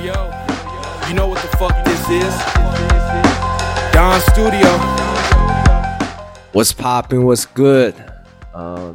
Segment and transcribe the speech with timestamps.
[0.00, 2.34] You know what the fuck this is?
[3.92, 4.70] Don Studio.
[6.52, 7.24] What's popping?
[7.24, 7.94] What's good?
[8.54, 8.94] 嗯、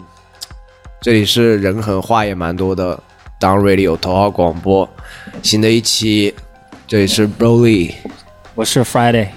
[1.00, 3.00] 这里是人狠话也蛮多的
[3.39, 4.89] Down Radio 头号广播，
[5.43, 6.34] 新的一期，
[6.88, 7.93] 这里是 Broly。
[8.55, 9.28] 我是 Friday，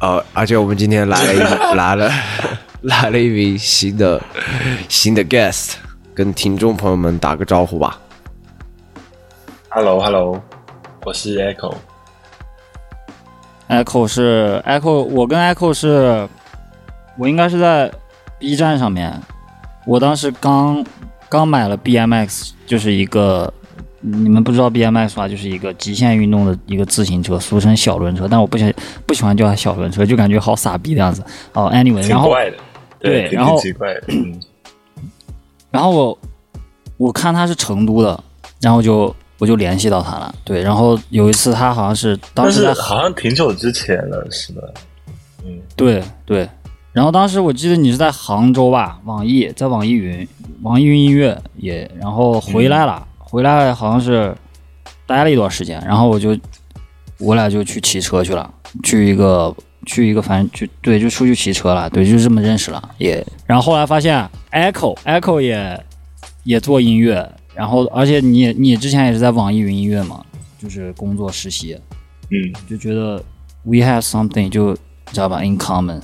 [0.00, 1.38] 呃，而且我们今天来了一
[1.76, 2.10] 来了
[2.80, 4.20] 来了一名新的
[4.88, 5.72] 新的 guest，
[6.14, 8.00] 跟听众朋友们打个招呼吧。
[9.68, 10.40] Hello，Hello，
[11.05, 11.73] 我是 Echo。
[13.69, 16.27] Echo 是 Echo，我跟 Echo 是，
[17.17, 17.91] 我应该是在
[18.37, 19.13] B 站上面，
[19.85, 20.85] 我当时刚
[21.29, 23.51] 刚买了 BMX，就是一个
[24.01, 28.73] 你们不知道 BMX 吧，就是一个极限运动的一个自行车，俗称小轮车，但我不喜
[29.05, 31.23] 不喜欢叫它小轮车，就感觉好傻逼的样子。
[31.53, 32.33] 哦，anyway，然后
[32.99, 34.39] 对然后奇怪的，嗯，
[35.71, 36.19] 然后我
[36.97, 38.23] 我看他是成都的，
[38.61, 44.73] 然后就我就联系到他了，对，然后有一次他好像是当时在好像挺久之前了，是的？
[45.45, 46.47] 嗯，对对，
[46.91, 50.27] 然后当时我记得你是在杭州吧，网易在网易云，
[50.61, 54.35] 网易云音乐也，然后回来了，回来好像是
[55.07, 56.37] 待了一段时间，然后我就
[57.17, 58.53] 我俩就去骑车去了，
[58.83, 65.81] 去一个去一个反正就对，就出去骑车了，对，就这么认识了，也，然后后来发现 Echo Echo 也
[66.43, 67.29] 也做音乐，
[67.59, 70.25] 然后而且你也你之前也是在网易云音乐嘛，
[70.57, 71.77] 就是工作实习，
[72.29, 73.21] 嗯，就觉得
[73.63, 74.73] we have something 就
[75.07, 76.01] 知道吧 in common，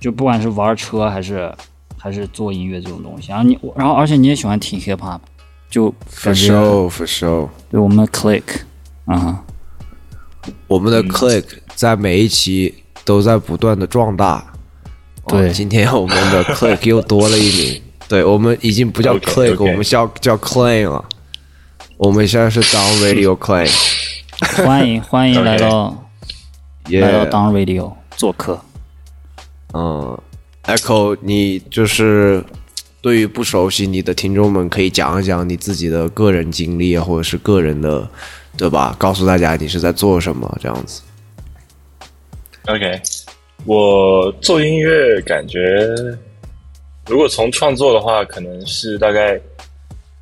[0.00, 1.54] 就不管是玩车还是
[1.98, 5.20] 还是做音乐这种东西，然后你然后而且你也喜欢听 hip hop，
[5.68, 7.50] 就 For sure, for sure。
[7.70, 8.42] 对我们的 click，
[9.08, 9.36] 嗯，
[10.66, 11.44] 我们的 Click
[11.74, 14.50] 在每一期都在不断的壮大。
[15.28, 17.82] 对哦今天我们的 Click 又多了一名。
[18.12, 21.02] 对，我们已经不叫 Click，我们叫叫 Claim 了。
[21.96, 23.72] 我们现在是 Down Radio Claim，
[24.66, 26.10] 欢迎欢迎来到
[26.88, 28.60] 耶、来到 Down Radio 做客，
[29.72, 30.20] 嗯
[30.64, 32.44] ，Echo，你就是
[33.00, 38.06] 对于不熟悉你的听众们，可以讲一讲你自己的个人经历啊，或者是个人的，
[38.58, 38.94] 对吧？
[38.98, 41.00] 告诉大家你是在做什么这样子。
[42.66, 43.00] OK，
[43.64, 45.58] 我做音乐感觉，
[47.08, 49.38] 如果从创作的话，可能是大概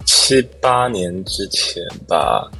[0.05, 2.51] 七八年之前吧。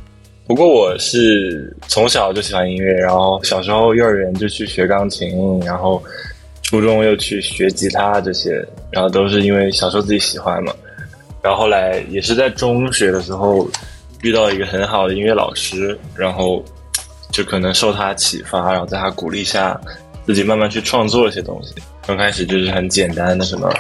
[0.47, 6.03] 不过我是从小就喜欢音乐，然后小时候幼儿园就去学钢琴，然后
[6.63, 10.75] 初中又去学吉他这些，然后都是因为小时候自己喜欢嘛。
[11.43, 13.67] 然后后来也是在中学的时候
[14.23, 16.63] 遇到一个很好的音乐老师，然后
[17.31, 19.81] 就可能受他启发，然后在他鼓励下，
[20.27, 21.75] 自己慢慢去创作一些东西。
[22.07, 23.73] 刚开始就是很简单的什么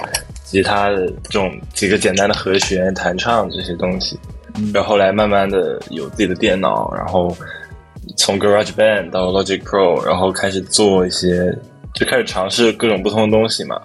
[0.50, 4.18] 吉他的这种几个简单的和弦、弹唱这些东西，
[4.74, 7.32] 然后后来慢慢的有自己的电脑，然后
[8.16, 11.56] 从 Garage Band 到 Logic Pro，然后开始做一些，
[11.94, 13.80] 就开始尝试各种不同的东西嘛。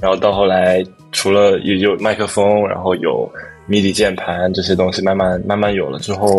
[0.00, 3.30] 然后到后来，除了有有麦克风，然后有
[3.68, 6.36] MIDI 键盘这些东西，慢慢慢慢有了之后，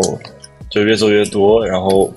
[0.68, 2.12] 就越做越多，然后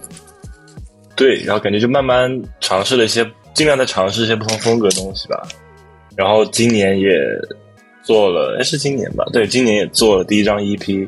[1.15, 5.41] 对，然后感觉就慢慢尝试了一些，尽量在尝试一些不同风格的东西吧。
[6.15, 7.17] 然后今年也
[8.03, 9.23] 做了，哎，是今年吧？
[9.31, 11.07] 对，今年也做了第一张 EP，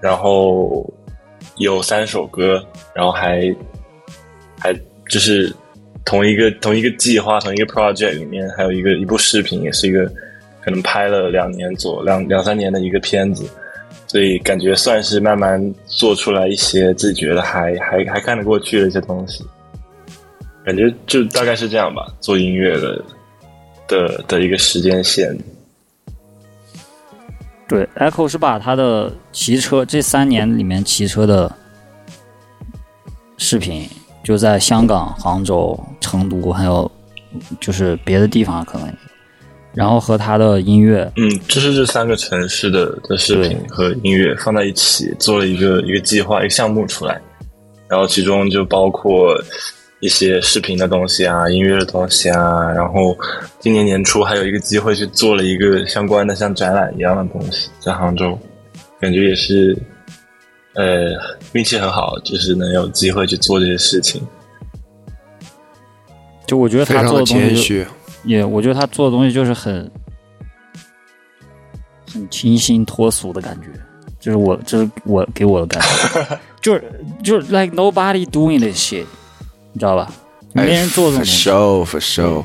[0.00, 0.88] 然后
[1.56, 2.64] 有三首歌，
[2.94, 3.54] 然后还
[4.58, 4.72] 还
[5.08, 5.52] 就是
[6.04, 10.06] 同一个同一个计划、同一个 project 里面，还有一个一部视频，也是一个
[10.62, 13.44] 可能拍了两年左两两三年的一个片子，
[14.06, 19.44] 所以感觉算是慢慢做出来一些自己觉得还还还看得过去的一些东西，
[20.64, 23.02] 感觉就大概是这样吧，做音乐的
[23.88, 25.36] 的的一个时间线。
[27.66, 31.52] 对，Echo 是把他的骑车这三年里面骑车的
[33.36, 33.86] 视频，
[34.24, 36.90] 就在香港、杭州、成都，还有
[37.60, 38.90] 就是别的地方可能，
[39.74, 47.20] 然后和他的音乐，嗯，就是这三个城市的的视频和音乐放在一起，做了一个一个计划、一个项目出来，
[47.86, 49.38] 然后其中就包括
[50.00, 53.16] 一些视频的东西啊、音乐的东西啊，然后
[53.58, 58.38] 今年年初还有一个机会去做了一个相关的像展览一样的东西，在杭州，
[59.00, 59.76] 感觉也是
[60.74, 61.12] 呃
[61.52, 64.22] 运气很好，就是能有机会去做这些事情。
[66.46, 67.86] 就我觉得他做的东西。
[68.24, 69.90] 也，我觉得他做的东西就是很
[72.12, 73.68] 很清新脱俗的感觉，
[74.18, 76.84] 就是我这是我给我的感觉，就是
[77.22, 79.06] 就是 like nobody doing this shit，
[79.72, 80.10] 你知道吧？
[80.52, 81.42] 没人做这种东 for。
[81.42, 82.44] sure for show，。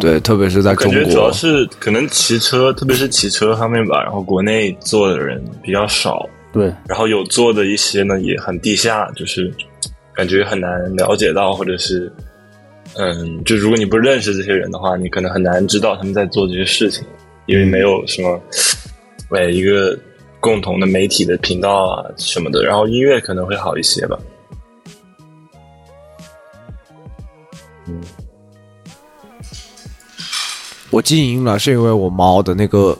[0.00, 9.52] 对，特别是在中感觉主要，是可能骑车，特别是骑车方面吧，然后国内做的人比较少，对，然后有做的一些呢也很地下，就是
[10.12, 12.12] 感觉很难了解到，或者是
[12.96, 17.04] 嗯，就如果你不认识这些人的话，你可能很难知道他们在做这些事情，
[17.46, 18.40] 因为没有什么
[19.30, 19.96] 哎一个
[20.40, 22.64] 共同的媒体的频道啊什么的。
[22.64, 24.18] 然后音乐可能会好一些吧。
[30.90, 32.96] 我静音了，是因为我猫的那个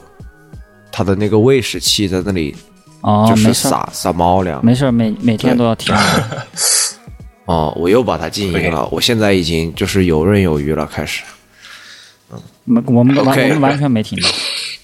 [0.91, 2.55] 它的那个喂食器在那里，
[3.01, 4.63] 哦，就是没事，撒撒猫粮。
[4.63, 5.95] 没事，每每天都要听。
[7.45, 8.85] 哦，我又把它静音了。
[8.91, 11.23] 我现在已经就是游刃有余了，开始。
[12.29, 14.27] 我们我们完们完全没听到。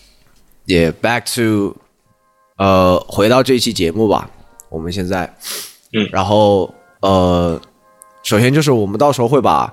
[0.65, 1.75] 也、back to，
[2.55, 4.29] 呃，回到这期节目吧。
[4.69, 5.25] 我们现在，
[5.91, 7.61] 嗯然后呃，
[8.23, 9.71] 首先就是我们到时候会把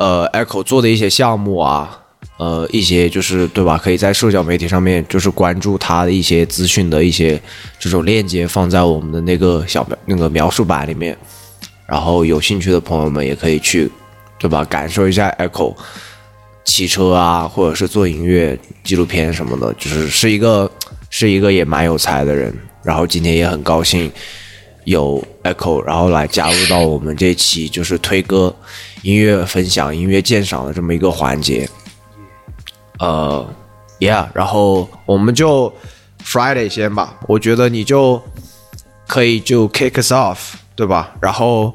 [0.00, 2.00] 呃 Echo 做的一些项目啊，
[2.38, 7.38] 呃，一些就是对吧，可以在社交媒体上面就是关注他的一些资讯的一些
[7.78, 11.14] 这种链接放在我们的那个小那个描述版里面，
[11.86, 13.90] 然后有兴趣的朋友们也可以去
[14.38, 15.74] 对吧，感受一下 Echo。
[16.62, 20.70] 骑车啊，或者是做音乐、纪录片什么的，就是是一个
[21.08, 22.54] 是一个也蛮有才的人。
[22.84, 24.10] 然后今天也很高兴
[24.84, 28.54] 有 Echo，然后来加入到我们这期就是推歌、
[29.02, 31.68] 音乐分享、音乐鉴赏的这么一个环节。
[32.98, 33.48] 呃
[33.98, 35.72] ，Yeah，然后我们就
[36.24, 38.22] Friday 先吧，我觉得你就
[39.06, 40.38] 可以就 kick us off，
[40.74, 41.14] 对吧？
[41.20, 41.74] 然后。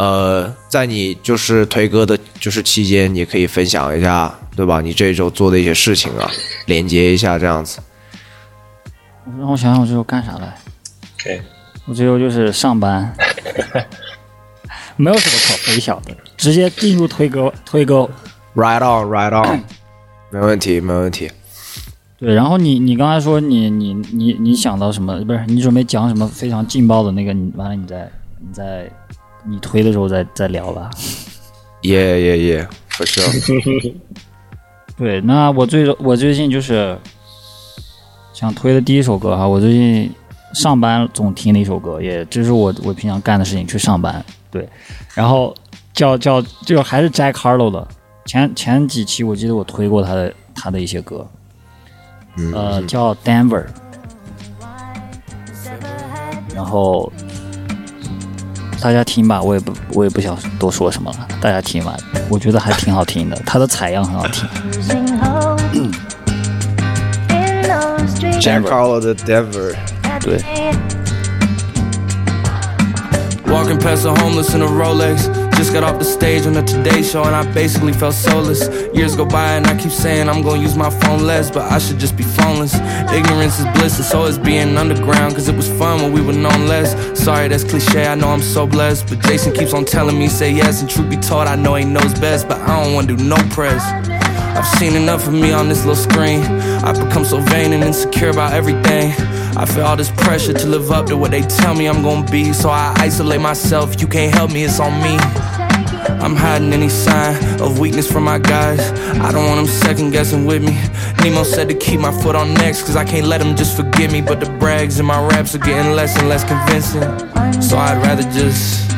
[0.00, 4.80] 呃，在你就是推歌的，就是期间，你可以分享一下，对吧？
[4.80, 6.30] 你这一周做的一些事情啊，
[6.66, 7.80] 连接一下这样子。
[9.40, 10.54] 让我想想，我这周干啥了
[11.18, 11.42] ？OK，
[11.86, 13.12] 我这周就是上班，
[14.94, 18.08] 没有什么可分享的，直接进入推歌推歌。
[18.54, 19.62] Right on, right on，
[20.32, 21.30] 没问题，没问题。
[22.18, 25.22] 对，然后你你刚才说你你你你想到什么？
[25.24, 27.32] 不是你准备讲什么非常劲爆的那个？
[27.32, 28.90] 你完了你再你再
[29.46, 30.90] 你推的时候再再聊吧。
[31.82, 33.94] Yeah, yeah, yeah, for sure。
[34.98, 36.98] 对，那我最我最近就是
[38.32, 40.10] 想推的第一首歌哈，我最近
[40.54, 44.24] 上班总听的一首歌，也这是我我平常干的事情，去上班。
[44.50, 44.68] 对，
[45.14, 45.54] 然后
[45.98, 47.88] 叫叫就还是 Jack Harlow 的，
[48.24, 51.26] 前前几期我记得我推过他的他的一些歌，
[52.36, 53.66] 嗯，呃，叫 Denver，
[56.54, 57.12] 然后
[58.80, 61.96] 大家听吧，我也不我也不想多说什么了，大家听吧，
[62.30, 64.48] 我觉得还挺好听的，他的采样很好听。
[68.40, 69.74] Jack Harlow 的 Denver。
[70.20, 70.38] 对
[73.46, 75.37] Walking past a homeless in a Rolex.
[75.68, 78.70] Just got off the stage on the Today Show and I basically felt soulless.
[78.96, 81.76] Years go by and I keep saying I'm gonna use my phone less, but I
[81.76, 82.72] should just be phoneless.
[83.12, 86.32] Ignorance is bliss, and so is being underground, cause it was fun when we were
[86.32, 86.96] known less.
[87.22, 90.50] Sorry, that's cliche, I know I'm so blessed, but Jason keeps on telling me say
[90.50, 93.22] yes, and truth be told, I know he knows best, but I don't wanna do
[93.22, 93.84] no press.
[94.56, 96.40] I've seen enough of me on this little screen.
[96.82, 99.12] I've become so vain and insecure about everything.
[99.54, 102.30] I feel all this pressure to live up to what they tell me I'm gonna
[102.30, 102.54] be.
[102.54, 104.00] So I isolate myself.
[104.00, 105.18] You can't help me, it's on me.
[106.22, 108.80] I'm hiding any sign of weakness from my guys.
[109.20, 110.74] I don't want them second guessing with me.
[111.22, 114.12] Nemo said to keep my foot on next, cause I can't let them just forget
[114.12, 114.20] me.
[114.20, 117.02] But the brags in my raps are getting less and less convincing.
[117.62, 118.97] So I'd rather just.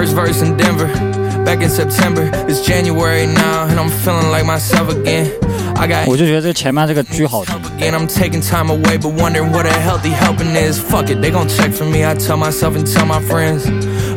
[0.00, 0.88] first verse in Denver
[1.44, 2.30] back in September.
[2.48, 5.30] It's January now, and I'm feeling like myself again.
[5.78, 7.54] I got 我 就觉得这前面这个巨好听。
[7.78, 10.78] Again, I'm taking time away, but wondering what a healthy helping is.
[10.78, 12.04] Fuck it, they gon' check for me.
[12.04, 13.66] I tell myself and tell my friends.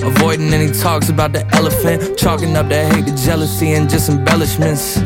[0.02, 5.00] Avoiding any talks about the elephant, chalking up the hate, the jealousy, and just embellishments.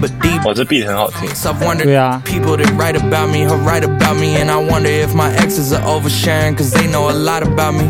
[0.00, 1.28] But deep 哇，这 beat 很好听。
[1.28, 4.88] I've wondered 对啊 people that write about me or write about me, and I wonder
[4.88, 7.84] if my exes are oversharing, cause they know a lot about me.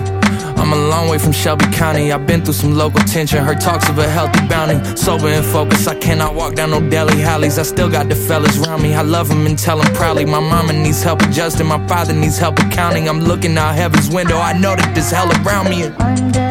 [0.59, 2.11] I'm a long way from Shelby County.
[2.11, 4.75] I've been through some local tension, heard talks of a healthy bounty.
[4.97, 7.57] Sober and focused, I cannot walk down no daily alleys.
[7.57, 8.93] I still got the fellas around me.
[8.93, 10.25] I love them and tell them proudly.
[10.25, 13.07] My mama needs help adjusting, my father needs help accounting.
[13.07, 14.37] I'm looking out heaven's window.
[14.37, 15.87] I know that there's hell around me.
[15.97, 16.49] wonder.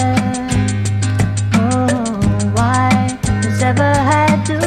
[1.54, 4.58] Oh, why this ever had to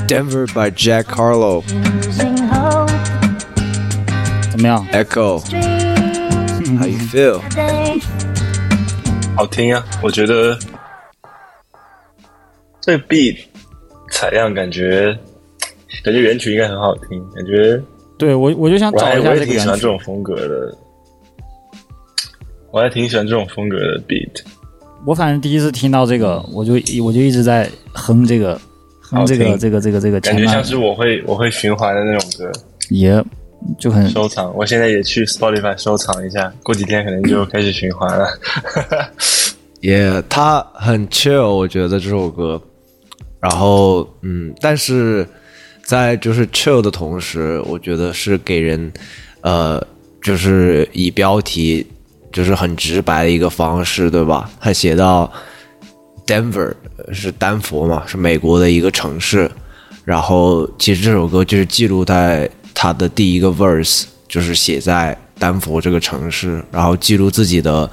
[0.00, 0.06] be?
[0.06, 1.64] Denver by Jack Harlow。
[4.52, 7.40] 怎么样？Echo，How you feel？
[9.34, 9.82] 好听啊！
[10.02, 10.58] 我觉得
[12.78, 13.38] 这个 beat
[14.10, 15.18] 采样感觉
[16.04, 17.82] 感觉原曲应该很好听，感觉
[18.18, 19.88] 对我我就想找一下这个原曲挺喜欢这。
[19.88, 20.76] 种风格的，
[22.70, 24.42] 我还挺喜欢这种风格的 beat。
[25.06, 28.60] 我反正第一次听到这个，我就我就一直在哼这个
[29.00, 32.52] 哼这个这个这个这个感觉像是我会我会循环的那种歌，
[32.90, 33.24] 也
[33.78, 34.54] 就很收藏。
[34.56, 38.26] 我现在也去 Spotify 收藏一下，过几天可能就开始循环了。
[39.80, 42.60] 也他很 chill，我觉得这首歌。
[43.40, 45.26] 然后，嗯，但是
[45.84, 48.92] 在就是 chill 的同时，我觉得是给人，
[49.40, 49.84] 呃，
[50.22, 51.84] 就是以标题
[52.30, 54.48] 就是很直白的一个方式，对吧？
[54.60, 55.28] 他写到
[56.24, 59.50] Denver 呃是丹佛嘛，是美国的一个城市。
[60.04, 67.90] 然后，其实这首歌就是记录在他的第一个 verse，就是写在丹佛这个城市，然后记录自己的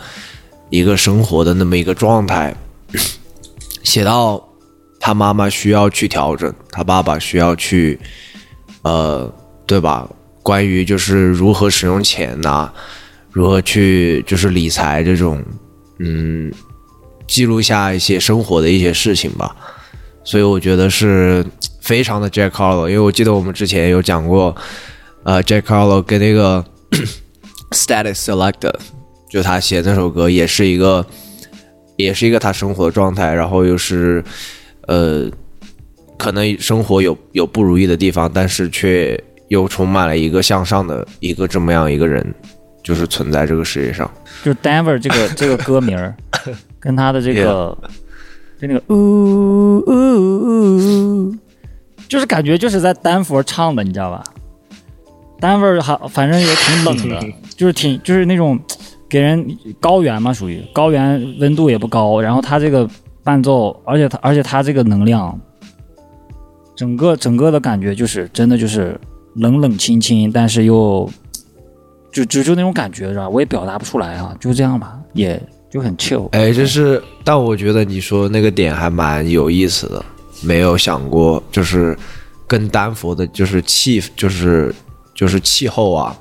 [0.69, 2.55] 一个生活的那么一个状态，
[3.83, 4.43] 写到
[4.99, 7.99] 他妈妈需要去调整，他爸爸需要去，
[8.83, 9.33] 呃，
[9.65, 10.07] 对吧？
[10.41, 12.71] 关于就是如何使用钱呐、
[13.31, 15.43] 如何去就是理财这种，
[15.99, 16.51] 嗯，
[17.27, 19.55] 记录下一些生活的一些事情吧。
[20.23, 21.45] 所以我觉得是
[21.79, 24.55] 非常的 Jack Harlow，因为我记得我们之前有讲过，
[25.23, 26.63] 呃，Jack Harlow 跟那个
[27.71, 28.73] Static Selector，
[29.29, 31.05] 就他写那首歌也是一个，
[31.95, 34.23] 也是一个他生活的状态，然后又是，
[34.87, 35.29] 呃，
[36.17, 42.33] 可能生活有有不如意的地方，但是却又充满了一个向上的一个这么样一个人，
[42.83, 44.09] 就是存在这个世界上。
[44.43, 46.15] 就是 Denver 这个 这个歌名儿，
[46.79, 47.77] 跟他的这个
[48.59, 51.35] 就那个呜呜呜，
[52.09, 54.23] 就是感觉就是在丹佛唱的，你知道吧？
[55.39, 57.25] 丹佛还反正也挺冷的，
[57.55, 58.59] 就是挺就是那种
[59.07, 59.45] 给人
[59.79, 62.89] 高原嘛，属于高原温度也不高，然后他这个
[63.23, 65.39] 伴奏，而且他而且他这个能量，
[66.75, 68.99] 整个整个的感觉就是真的就是
[69.35, 71.09] 冷冷清清，但是又
[72.11, 73.29] 就就就那种感觉，是吧？
[73.29, 76.27] 我也表达不出来啊，就这样吧，也就很 chill。
[76.31, 80.03] 哎，就是，但我觉得你说那个点还蛮有意思的，
[80.41, 81.97] 没有想过就是
[82.47, 84.73] 跟丹佛的，就是气，就是
[85.13, 86.17] 就是气候啊，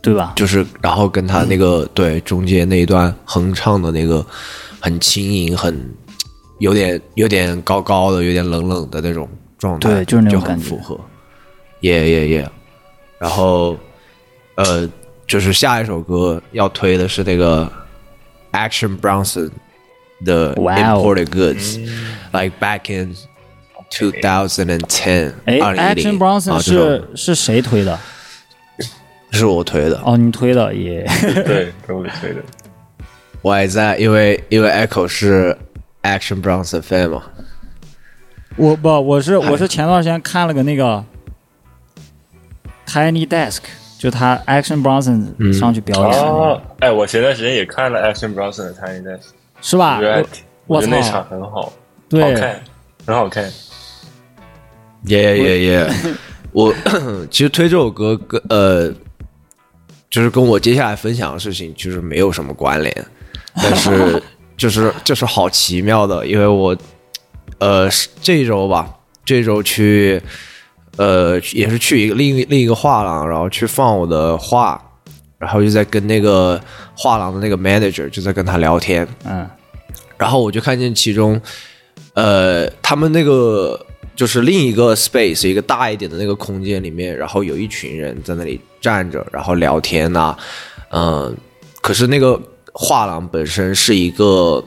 [0.00, 0.32] 对吧？
[0.36, 4.24] 就是然后跟他那个、对中间那一段哼唱的那个
[4.80, 5.94] 很轻盈，很
[6.58, 11.00] 有点有点高高的，有点冷冷的那种状态，对就是那种感觉很符合。
[11.80, 12.50] 耶耶耶！
[13.20, 13.76] 然后
[14.56, 14.88] 呃，
[15.26, 17.70] 就是下一首歌要推的是那个
[18.52, 19.50] Action Bronson
[20.24, 23.14] 的 Imported Goods，like back in
[23.90, 25.82] 2010，哎二零。
[25.82, 27.98] 一，Action 零 Bronson 啊，这是是谁推的？
[29.30, 30.00] 是我推的。
[30.04, 31.04] 哦，你推的也。
[31.44, 32.42] 对，是我推的。
[33.42, 35.56] 我还在，因为因为 Echo 是
[36.02, 37.22] Action Bronson fan 嘛，
[38.56, 41.04] 我不，我是我是前段时间看了个那个
[42.86, 43.60] Tiny Desk，
[43.98, 46.20] 就他 Action Bronson 上去表演。
[46.20, 49.28] 哦，哎，我前段时间也看了 Action Bronson 的 Tiny Desk，
[49.60, 50.00] 是吧？
[50.66, 50.86] 我觉？
[50.90, 51.72] 得那场很好，好
[52.08, 52.60] 对，看，
[53.06, 53.48] 很好看。
[55.04, 55.90] 耶耶耶！
[56.52, 56.74] 我
[57.30, 58.92] 其实推这首歌跟呃，
[60.10, 63.06] 就是跟我接下来分享的事情其实没有什么关联，
[63.54, 64.20] 但是
[64.56, 66.76] 就是就是好奇妙的，因为我
[67.58, 68.92] 呃是这周吧，
[69.24, 70.20] 这周去
[70.96, 74.82] 呃也是去一个另一另一个画廊，然后去放我的画，
[75.38, 76.60] 然后就在跟那个
[76.96, 79.48] 画廊的那个 manager 就在跟他聊天，嗯，
[80.16, 81.40] 然后我就看见其中，
[82.14, 83.78] 呃，他们那个
[84.18, 90.36] 就是另一个 space 一个大一点的那个空间里面，然后有一群人在那里站着，然后聊天呐、
[90.90, 91.32] 嗯、
[91.80, 92.36] 可是那个
[92.72, 94.62] 画廊本身是一个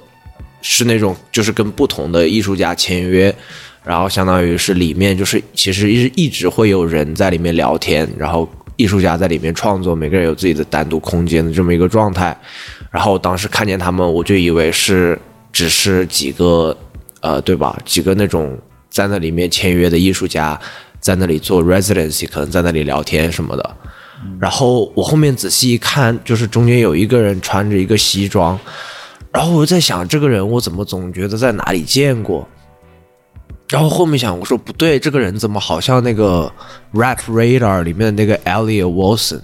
[0.62, 3.36] 是那种就是跟不同的艺术家签约，
[3.84, 12.34] 然后相当于是里面就是其实一一直会有人在里面聊天，然后艺术家在里面创作，每个人有自己的单独空间的这么一个状态。
[12.90, 15.20] 然后当时看见他们，我就以为是
[15.52, 16.78] 只是几个
[17.20, 17.78] 呃，对吧？
[17.84, 18.58] 几个那种
[18.92, 20.60] 在那里面签约的艺术家
[21.00, 23.78] 在那里做 residency，可能在那里聊天什么的。
[24.40, 28.60] 然后我后面仔细一看，就是中间有一个人穿着一个西装，
[29.32, 32.48] 然后我在想，这个人我怎么总觉得在哪里见过？
[33.70, 36.52] 然后后面想，我说不对，这个人怎么好像那个
[36.94, 39.42] Rap Radar 里面的那个 Elliot Wilson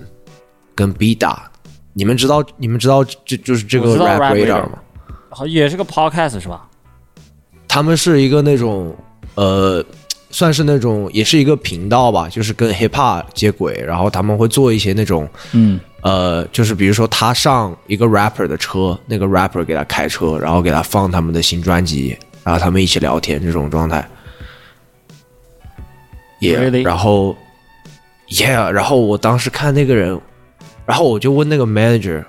[0.75, 1.49] 跟 B 大？
[1.93, 4.79] 你们知道你们知道这就是这个 Rap Radar 吗？
[5.29, 6.67] 好也是个 podcast 是吧？
[7.67, 8.95] 他们是一个那种
[9.37, 9.85] 呃，
[10.31, 24.03] 算是那种也是一个频道吧，就是跟 hip hop 接轨，然后他们会做一些那种嗯，呃，就是比如说他上一个 rapper 的车，那个 rapper 给他开车，然后给他放他们的新专辑，然后他们一起聊天这种状态。
[26.41, 26.83] Yeah，Really？
[26.83, 27.37] 然后
[28.29, 30.19] ，Yeah，然后我当时看那个人，
[30.87, 32.23] 然后我就问那个 manager，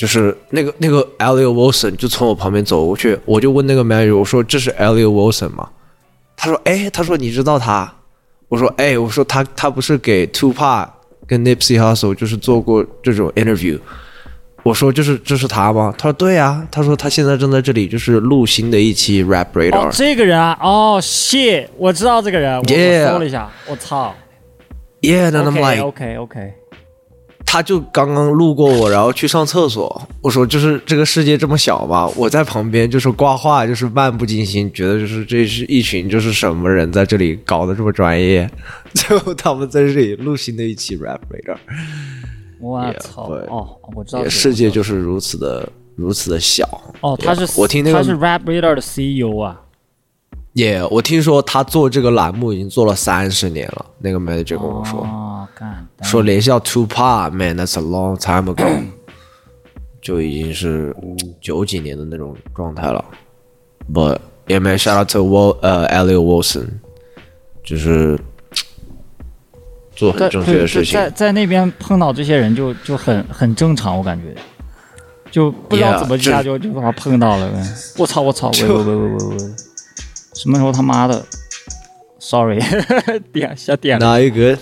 [0.00, 5.68] 就是那个那个 Elliot Wilson 就从我旁边走过去，我就问那个 manager，我说这是 Elliot Wilson 吗？
[6.34, 7.92] 他说，哎，他说你知道他？
[8.48, 10.88] 我说，哎，我说他他不是给 Tupac
[11.26, 13.78] 跟 Nipsey Hussle 就是做过这种 interview。
[14.62, 15.94] 我说就是这是他吗？
[15.98, 24.14] 他说对啊，他说他现在正在这里，就是录新的一期 Rap 哦 Radar。，这个人啊，哦，shit，我知道这个人，我 Yeah 我搜了一下，我操
[25.02, 26.54] Yeah，and I'm，OK like，OK OK，
[27.52, 30.08] 他就刚刚路过我，然后去上厕所。
[30.22, 38.48] 我说就是这个世界这么小嘛，我在旁边就是挂画，就是漫不经心，觉得就是这是一群就是什么人在这里搞得这么专业，
[38.94, 41.56] 最后他们在这里录新的一期 Rap Radar。
[42.60, 46.64] 我操，对哦，我知道世界就是如此的如此的小。
[47.00, 49.60] 哦，他是我听那个他是 Rap Radar 的 CEO 啊，
[50.60, 53.86] 也我听说他做这个栏目已经做了三十年了。
[53.98, 55.06] 那个 manager 跟我说，
[56.02, 58.68] 说联系到 Tupac，man，that's a long time ago，
[60.02, 60.94] 就已经是
[61.40, 63.02] 九几年的那种状态了。
[63.90, 66.66] But yeah man，shout out to Wal 呃 Elliot Wilson，
[67.64, 68.18] 就是
[69.96, 70.92] 做很正确的事情。
[70.92, 74.34] 在在那边碰到这些人就就很很正常，我感觉，
[75.30, 77.62] 就不知道怎么一下就就把他碰到了呗。
[77.96, 78.50] 我操我操！
[78.60, 79.36] 喂喂喂喂喂喂！
[80.40, 81.22] 什么时候他妈的
[82.18, 82.58] ？Sorry，
[83.30, 84.06] 点下点了。
[84.06, 84.56] 哪一个？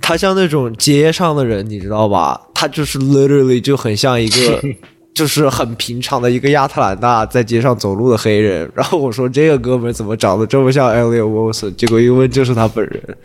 [0.00, 2.48] 他像那种街上的人，你知道吧？
[2.52, 4.60] 他就是 literally 就很像一个，
[5.14, 8.68] 就是很平常的一个亚特兰大在街上走路的黑人。
[8.74, 11.72] 然后我说这个哥们怎么长得这么像 Elliot Wilson？
[11.76, 13.16] 结果一问就是他本人。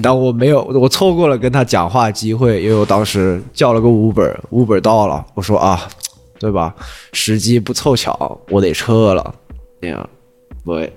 [0.00, 5.88] 但我没有， 我错过了跟他讲话机会，因为我当时叫了个 Uber，Uber 到了，我说啊，
[6.38, 6.72] 对吧？
[7.12, 9.34] 时机不凑巧，我得撤了。
[9.80, 10.08] 那样，
[10.66, 10.92] 对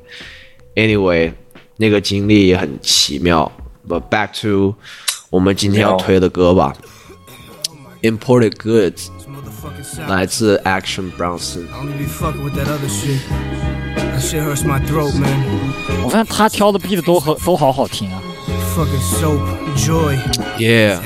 [0.76, 1.32] ，anyway，
[1.78, 3.50] 那个经历也很奇妙。
[3.88, 4.76] But back to
[5.30, 6.74] 我们今天要推的歌吧
[8.02, 9.08] ，Imported Goods，
[10.08, 11.68] 来自 Action Bronson。
[11.72, 13.20] I don't be fucking with that other shit.
[13.96, 15.30] That shit hurts my throat, man.
[16.04, 18.22] 我发现他挑的 beat 都很都好好听啊。
[18.76, 19.40] Fucking soap,
[19.76, 20.18] joy,
[20.58, 21.00] Yeah，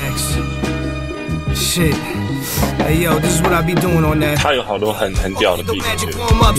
[4.37, 6.57] 他有好多很很屌的 The beat， magic 对 warm ups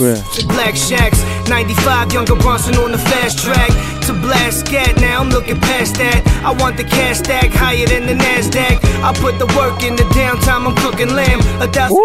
[4.05, 4.55] To black shacks.
[4.55, 5.01] 95 younger Bronson on the fast track to blast scat.
[5.01, 6.21] Now I'm looking past that.
[6.43, 8.79] I want the cash stack higher than the NASDAQ.
[9.03, 11.39] I put the work in the downtime, I'm cooking lamb.
[11.61, 11.97] A thousand.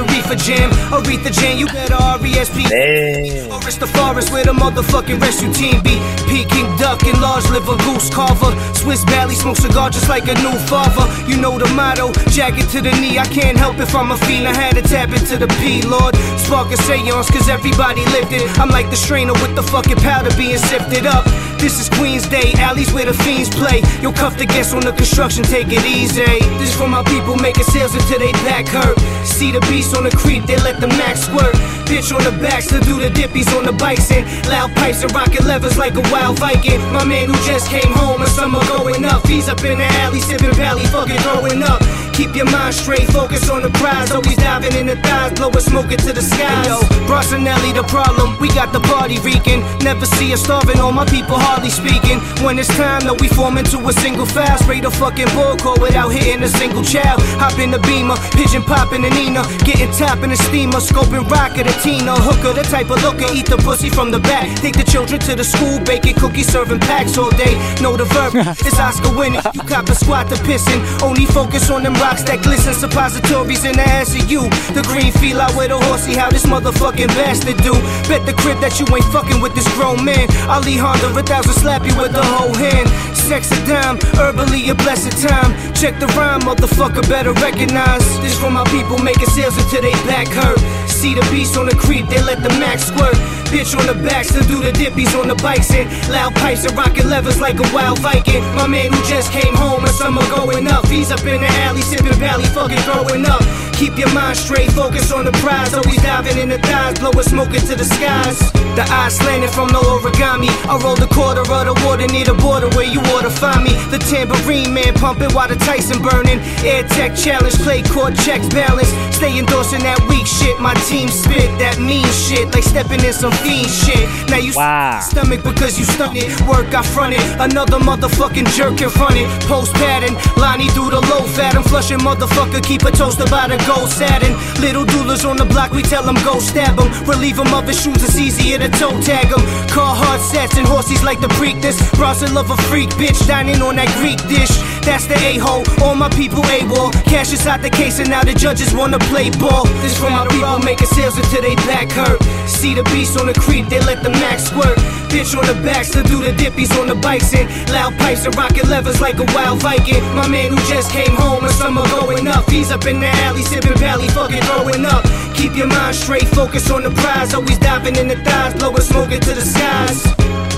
[0.00, 2.64] Aretha Jam, Aretha Jam, you better RESP.
[2.70, 5.98] 哎，Forest the forest where the motherfucking rescue team be.
[6.28, 8.52] Peking duck and large liver goose carver.
[8.72, 11.04] Swiss Valley smoke cigar just like a new father.
[11.28, 13.18] You know the motto, jacket to the knee.
[13.18, 14.46] I can't help if I'm a fiend.
[14.46, 16.14] I had to tap into the P, Lord.
[16.38, 18.42] Spark a seance, cause everybody lifted.
[18.60, 21.49] I'm like the strainer with the fucking powder being sifted up.
[21.60, 23.82] This is Queen's Day, alleys where the fiends play.
[24.00, 26.24] You'll cuff the guests on the construction, take it easy.
[26.56, 28.98] This for my people making sales until they back hurt.
[29.26, 31.52] See the beast on the creep, they let the max squirt.
[31.84, 35.12] Bitch on the backs to do the dippies on the bikes and loud pipes and
[35.12, 36.80] rocket levers like a wild Viking.
[36.92, 39.26] My man who just came home and summer going up.
[39.26, 41.82] He's up in the alley sipping valley, fucking throwing up.
[42.14, 44.12] Keep your mind straight, focus on the prize.
[44.12, 46.66] Always diving in the thighs, blowing smoke into the skies.
[46.66, 49.60] Yo, Brossinelli the problem, we got the party reeking.
[49.82, 52.22] Never see us starving, all my people hardly speaking.
[52.46, 54.56] When it's time, though, we form into a single file.
[54.58, 57.18] Spray the fucking bull call without hitting a single child.
[57.42, 59.42] Hop in the beamer, pigeon popping the Nina.
[59.66, 62.14] Getting top in the steamer, scoping rock at a Tina.
[62.14, 64.46] Hooker, the type of looker, eat the pussy from the back.
[64.62, 67.54] Take the children to the school, baking cookies, serving packs all day.
[67.82, 68.32] Know the verb,
[68.66, 69.42] it's Oscar winning.
[69.52, 70.80] You cop a squat to pissing.
[71.02, 72.74] Only focus on them rocks that glisten.
[72.74, 74.46] Suppositories in the ass of you.
[74.76, 77.74] The green feel out with a horsey, how this motherfucking bastard do.
[78.06, 80.30] Bet the crib that you ain't fucking with this grown man.
[80.48, 81.10] Ali Honda,
[81.40, 82.88] a thousand slap you with the whole hand.
[83.16, 85.52] Sex a dime, herbally a blessed time.
[85.74, 88.04] Check the rhyme, motherfucker, better recognize.
[88.20, 90.58] This for my people making sales until they back hurt.
[91.00, 93.16] See the beast on the creep, they let the max squirt.
[93.48, 96.76] Bitch on the backs to do the dippies on the bikes and loud pipes and
[96.76, 98.44] rocket levers like a wild Viking.
[98.54, 100.86] My man who just came home and summer going up.
[100.88, 103.40] He's up in the alley sipping valley, fucking throwing up.
[103.80, 105.72] Keep your mind straight, focus on the prize.
[105.72, 108.52] Always diving in the thighs, blowing smoke into the skies.
[108.76, 110.52] The eyes slanted from the origami.
[110.68, 113.64] I rolled the quarter of the water near the border where you ought to find
[113.64, 113.72] me.
[113.88, 116.38] The tambourine man pumping while the Tyson burning.
[116.60, 118.92] Air Tech challenge, play court checks balance.
[119.16, 120.60] Stay endorsing that weak shit.
[120.60, 124.02] My team spit that mean shit, like stepping in some fiend shit.
[124.28, 124.98] Now you Wow.
[125.00, 126.26] stomach because you stunted.
[126.50, 129.26] Work I fronted, another motherfucking jerk confronted.
[129.46, 131.54] Post pattern, Lonnie through the low fat.
[131.54, 134.34] I'm flushing motherfucker, keep a toaster by the gold satin.
[134.60, 136.90] Little doulas on the block, we tell them go stab him.
[137.06, 139.42] Relieve him of his shoes, it's easier to toe tag him.
[139.70, 141.78] Car hard sets and horses like the Preakness.
[141.96, 144.50] Bronson love a freak bitch, dining on that Greek dish.
[144.82, 146.90] That's the a-hole, all my people A-wall.
[147.12, 149.64] Cash inside the case and now the judges wanna play ball.
[149.82, 152.22] This for my people making sales until they back hurt.
[152.48, 154.78] See the beast on the creep, they let the max squirt.
[155.10, 158.34] Bitch on the back, still do the dippies on the bikes and loud pipes and
[158.36, 160.02] rocket levers like a wild Viking.
[160.14, 162.48] My man who just came home and summer going up.
[162.48, 165.04] He's up in the alley, sipping valley, fucking throwing up.
[165.34, 167.34] Keep your mind straight, focus on the prize.
[167.34, 170.49] Always diving in the thighs, blowing smoke into the skies.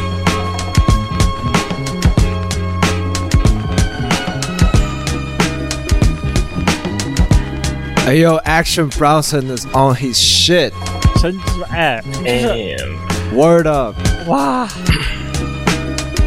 [8.05, 10.71] 哎呦，Action Bronson is on his shit.
[11.19, 13.95] 陈之哎，就是 Damn， Word up.
[14.27, 14.67] 哇！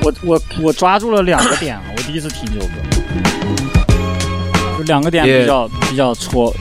[0.03, 1.83] 我我我抓住了两个点啊！
[1.96, 2.73] 我第一次听这首歌，
[4.79, 6.55] 有两个点 Yeah 比较比较戳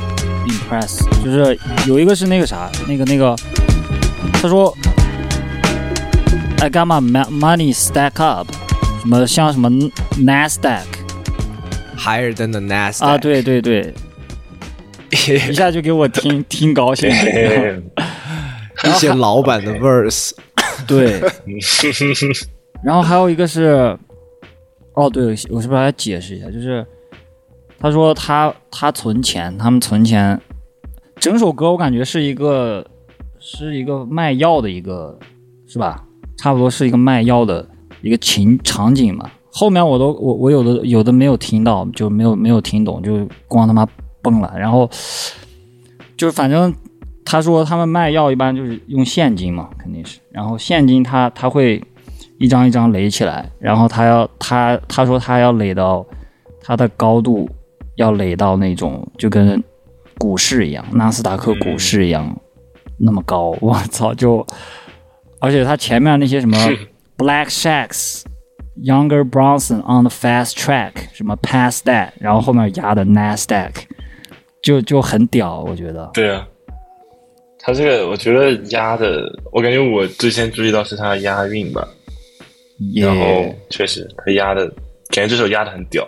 [0.45, 1.57] impress，就是
[1.88, 3.35] 有一个是那个啥，那个那个，
[4.33, 4.75] 他说
[6.59, 8.47] I got my ma- money stack up，
[9.01, 9.69] 什么像什么
[10.17, 10.83] Nasdaq
[11.97, 13.05] Higher than the Nasdaq.
[13.05, 13.93] 啊，对对对，
[15.50, 17.14] 一下就给我听 听高兴了。
[18.84, 20.32] 一些老版的 verse。
[20.86, 21.20] 对，
[22.82, 23.96] 然后还有一个是，
[24.94, 26.50] 哦，对，我是不是还要解释一下？
[26.50, 26.84] 就是
[27.78, 30.38] 他说他他存钱，他们存钱，
[31.16, 32.84] 整首歌我感觉是一个
[33.38, 35.18] 是一个卖药的一个，
[35.66, 36.04] 是吧？
[36.36, 37.66] 差不多是一个卖药的
[38.02, 39.30] 一个情场景嘛。
[39.50, 43.86] 后面我都我我有的有的没有听到，就没有没有听懂，就光他妈
[44.24, 44.52] 蹦了。
[44.58, 44.90] 然后
[46.16, 46.74] 就是反正
[47.24, 50.18] 他说他们卖药一般就是用现金嘛，肯定是。
[50.32, 51.80] 然后现金他他会
[52.38, 56.04] 一张一张垒起来，然后他要他他说他要垒到
[56.60, 57.48] 它的高度
[57.96, 59.62] 要垒到那种就跟
[60.18, 62.37] 股市一样，纳斯达克股市一样、
[62.98, 63.56] 那么高。
[63.62, 64.44] 我操，就
[65.38, 66.56] 而且他前面那些什么
[67.16, 68.22] Black Shacks。
[68.76, 73.70] Younger Bronson on the fast track，什么 past that，然后后面压的 Nasdaq，
[74.64, 76.11] 就就很屌，我觉得。
[76.14, 76.48] 对啊，
[77.59, 81.87] 他这个我觉得押的，我感觉我最先注意到是他押韵吧，
[82.79, 84.66] 也然后确实他押的，
[85.11, 86.03] 感觉这首押的很屌。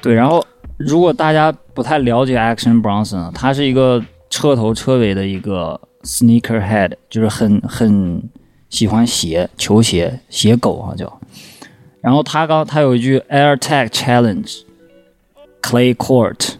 [0.00, 0.42] 对，然后
[0.78, 8.22] 如果大家不太了解 Action Bronson，他是一个彻头彻尾的一个 sneaker head，就是很很
[8.70, 11.20] 喜欢鞋、球鞋、鞋狗啊叫。
[12.00, 14.62] 然后他刚他有一句 Air Tag Challenge
[15.60, 16.54] Clay Court，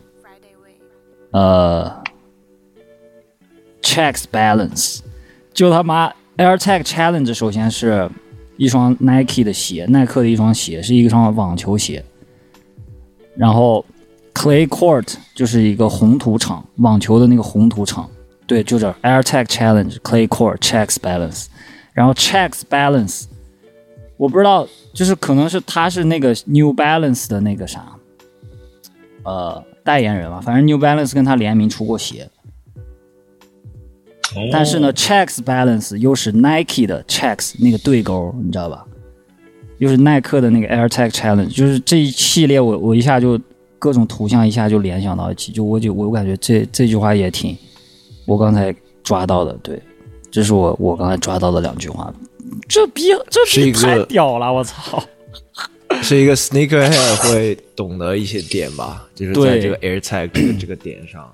[1.32, 2.02] 呃
[3.82, 5.00] ，Checks Balance，
[5.52, 8.10] 就他妈 Air Tag Challenge 首先是
[8.56, 12.04] 一双 Nike 的鞋，耐克的一双鞋，是一双网球鞋。
[13.36, 13.84] 然后
[14.34, 18.08] Clay Court 就是一个红土场，网球的那个红土场。
[18.46, 21.46] 对，就这 Air Tag Challenge Clay Court Checks Balance，
[21.92, 23.26] 然后 Checks Balance，
[24.16, 27.92] 我不知道，就是可能是他是那个 New Balance 的那个啥，
[29.22, 32.28] 呃，代言人嘛，反正 New Balance 跟他联名出过鞋。
[34.52, 38.86] 但是呢，Checks Balance 又是 Nike 的 Checks 那个对勾，你知道吧？
[39.78, 43.40] 又是耐克的那个 Air Tech Challenge，就是这一系列我我一下就
[43.78, 47.56] 各种图像一下就联想到一起，就我就我感觉这这句话也挺
[48.26, 49.82] 我刚才抓到的，对，
[50.30, 52.12] 这是我我刚才抓到的两句话，
[52.68, 55.02] 这逼这逼太屌了，我操！
[56.02, 61.28] 是一个 sneakerhead 会懂得一些点吧， 就是在这个 AirTag 这个 这个点上。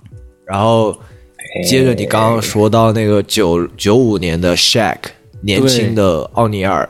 [0.44, 0.96] 然后
[1.66, 4.96] 接着你刚刚说到那个九九五年的 Shaq
[5.42, 6.88] 年轻的奥尼尔，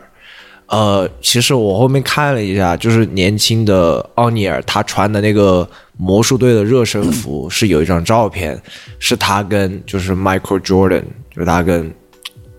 [0.67, 8.61] 呃，其实我后面看了一下，就是年轻的奥尼尔他穿的那个魔术队的热身服 是有一张照片，
[8.99, 11.03] 是他跟就是 Michael Jordan，
[11.35, 11.93] 就是他跟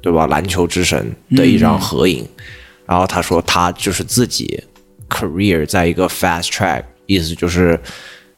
[0.02, 2.28] 对吧篮球之神的一张合影。
[2.86, 4.64] 然后他说他就是自己
[5.10, 7.80] career 在一个 fast track，意思就是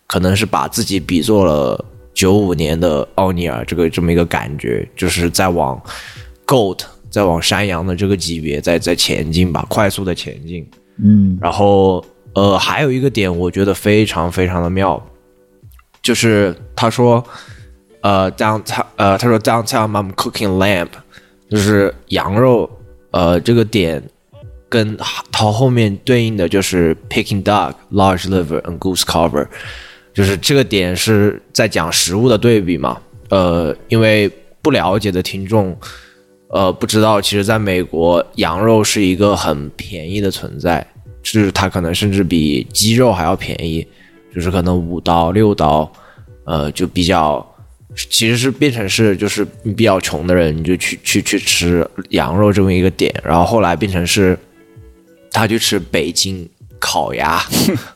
[0.08, 5.82] 可能是把自己比作了九五年的奥尼尔这个这么一个感觉，就是在往
[6.46, 6.80] GOAT
[7.10, 10.70] 在往山羊的这个级别在在前进吧，快速的前进。
[11.02, 12.04] 嗯，然后
[12.34, 15.02] 呃，还有一个点我觉得非常非常的妙，
[16.02, 17.24] 就是他说
[18.02, 20.90] 呃 downtown 呃他说 downtown I'm cooking lamb，
[21.50, 22.70] 就是羊肉
[23.12, 24.04] 呃这个点
[24.70, 24.96] 跟
[25.32, 29.48] 它后面对应的就是 picking duck large liver and goose cover，
[30.14, 33.02] 就是这个点是在讲食物的对比嘛。
[33.30, 35.76] 呃，因为不了解的听众，
[36.50, 40.86] 呃，不知道，其实在美国，羊肉是一个很便宜的存在，
[41.22, 43.88] 就是它可能甚至比鸡肉还要便宜，
[44.34, 45.92] 就是可能五刀六刀，
[46.44, 47.46] 呃，就比较，
[47.96, 54.38] 其实是变成是就是你比较穷的人，你就去去去吃羊肉这么一个点，然后后来变成是，
[55.32, 56.48] 他去吃北京
[56.80, 57.42] 烤鸭，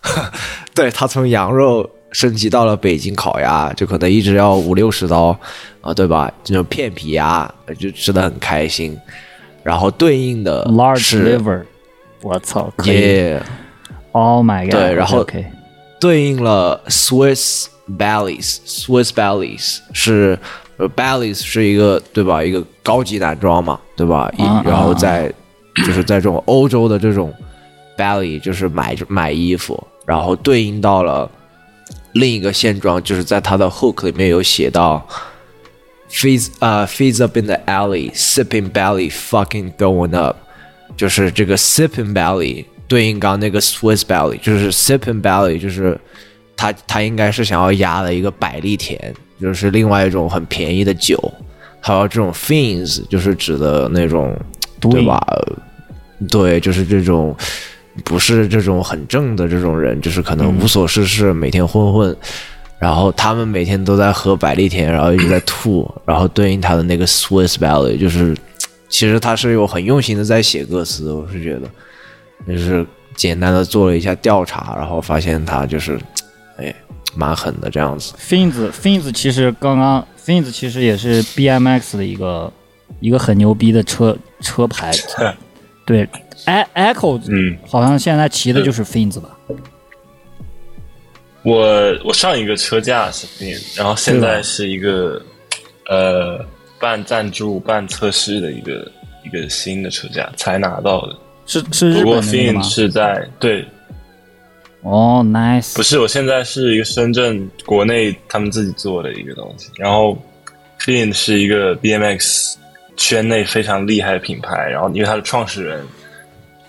[0.76, 5.38] 对他从羊肉升级到了北京烤鸭，就可能一直要五六十刀
[5.82, 6.32] 啊，对吧？
[6.44, 8.98] 这种片皮鸭就吃的很开心，
[9.64, 11.64] 然后对应的 large 是 liver，
[12.22, 13.44] 我操，可以耶。
[14.12, 15.26] ，Oh my god，对然后
[16.00, 17.66] 对应了 Swiss
[17.98, 20.38] bellies，Swiss bellies 是
[20.78, 22.44] 呃 b a l l i e s 是一个对吧？
[22.44, 24.32] 一个高级男装嘛，对吧？
[24.66, 25.34] 然后啊在
[25.78, 27.34] 就是在这种欧洲的这种
[27.98, 31.30] belly 就是买买衣服，然后对应到了
[32.14, 35.08] 另一个现状，就是在他的 hook 里面有写到。
[36.12, 40.38] ，fees 呃、fizz up in the alley, sipping belly, fucking going up，
[40.96, 46.00] 就是这个 sipping belly 对应刚那个 Swiss belly，就是 sipping belly，就是
[46.56, 51.18] 他他应该是想要压的一个百利甜，就是另外一种很便宜的酒。
[51.82, 54.40] 还有这种 fins，就是指的那种，
[54.92, 55.20] 对吧？
[56.30, 57.36] 对，就是这种
[58.04, 62.16] 不是这种很正的这种人，就是可能无所事事，每天混混。
[62.80, 68.36] 然后他们每天都在喝百利甜，然后一直在吐， 然后对应他的那个 Swiss Valley，就是
[68.90, 71.68] 其实他是有很用心的在写歌词，我是觉得，
[72.46, 75.98] 就是简单的做了一下调查，然后发现他就是，
[76.58, 76.76] 哎，
[77.16, 78.14] 蛮狠的这样子。
[78.20, 82.52] Fins Fins 其实刚刚 Fins 其实也是 BMX 的一个
[83.00, 84.92] 一个很牛逼的车车牌，
[85.86, 86.08] 对
[86.46, 89.30] ，E Echo 嗯，好像现在骑的就是 Fins 吧？
[91.44, 91.66] 我
[92.06, 95.22] 我上一个车架是 Fin，然后现在是一个
[95.90, 96.40] 呃
[96.80, 98.90] 半赞助半测试的一个
[99.26, 101.18] 一个新的车架才拿到的。
[101.46, 102.70] 是是日不过本的那个吗 Fin？
[102.70, 103.66] 是在对，
[104.84, 110.18] 哦，nice，不是我现在是一个深圳国内他们自己做的一个东西，然后
[110.80, 112.56] Fin 是一个 BMX
[112.96, 115.84] 圈内非常厉害的品牌，然后因为它的创始人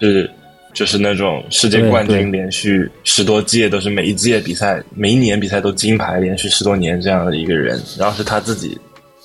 [0.00, 0.30] 是
[0.72, 8.76] 就是那种世界冠军，连续十多届都是每一届比赛每一年比赛都金牌，连续十多年这样的一个人，然后是他自己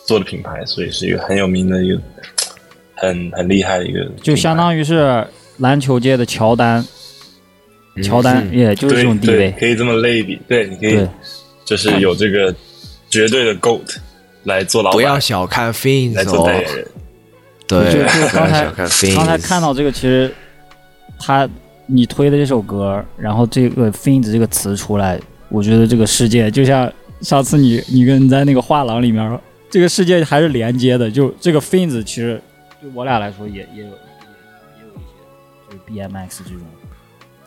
[0.06, 2.00] 做的品牌，所以是一个很有名的一个
[2.96, 5.26] 很很厉害的一个，就相当于是
[5.58, 6.86] 篮球界的乔丹，
[8.04, 11.08] 乔丹嗯也就是这种地位，可以这么类比，对，你可以，
[11.66, 12.54] 就是有这个
[13.10, 13.98] 绝对的 GOAT
[14.44, 16.88] 来做老板，不要小看 fins 哦做代言，人。
[17.68, 19.16] 对，就就不要刚才小看 fins。
[19.16, 20.34] 刚才看到这个，其实
[21.20, 21.48] 他
[21.86, 31.12] 你推的这首歌，然后这个 “fins” 这个词出来，我觉得这个世界就像上次你你跟你在那个画廊里面，这个世界还是连接的。
[31.12, 32.42] 就这个 “fins” 其实
[32.82, 35.14] 对我俩来说也也有也也有一些
[35.70, 36.62] 就是 BMX 这种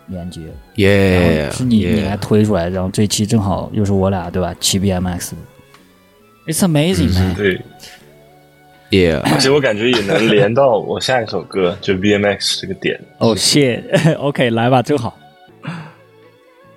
[0.06, 0.40] 连接。
[0.76, 4.54] 耶是你你来，推出来，然后这期正好又是我俩对吧？
[4.60, 5.36] 骑 BMX 的
[6.46, 7.34] ，It's amazing 嗯 man。
[7.34, 7.60] 对，
[8.90, 13.00] 耶，而且我感觉也能连到我下一首歌，就 BMX 这个点。
[13.18, 13.82] 哦，谢
[14.18, 15.18] ，OK，来吧，正好。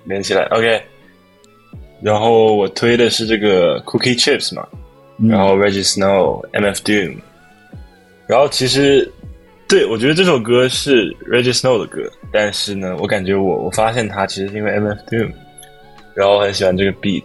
[0.04, 0.44] 连起来。
[0.44, 0.80] OK，
[2.00, 4.66] 然后我推的是这个 Cookie Chips 嘛，
[5.18, 5.28] 嗯。
[5.28, 7.16] 然后 Reggie Snow、MF Doom，
[8.26, 9.10] 然后其实
[9.66, 15.32] 对我觉得这首歌是 Reggie Snow 的歌，但是呢，我感觉我我发现它其实是因为 MF Doom，
[16.14, 17.24] 然后我很喜欢这个 beat，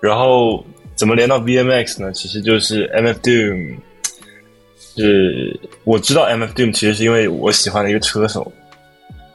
[0.00, 0.64] 然后
[1.00, 2.12] 怎么连到 BMX 呢？
[2.12, 3.74] 其实就是 MF Doom，
[4.94, 8.52] 是我知道 MF Doom 其实是因为我喜欢的一个车手，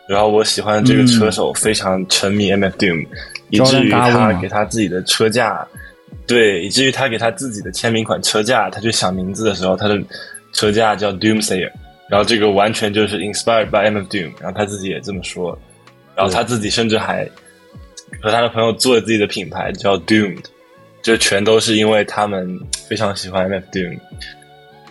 [0.07, 3.07] 然后我喜欢这个车手非常沉迷 MF Doom，、
[3.49, 5.67] 以至于他给他自己的车架。
[6.27, 9.99] 对，以至于他给他自己的签名款车架，他去想名字的时候，他的
[10.53, 11.71] 车架叫 Doomsayer，
[12.11, 15.57] 然后这个完全就是 inspired by MF Doom，然后他自己也这么说，
[16.15, 17.27] 然后他自己甚至还
[18.21, 20.43] 和他的朋友做了自己的品牌叫 Doomed，
[21.05, 23.99] 这全都是因为他们非常喜欢 MF Doom，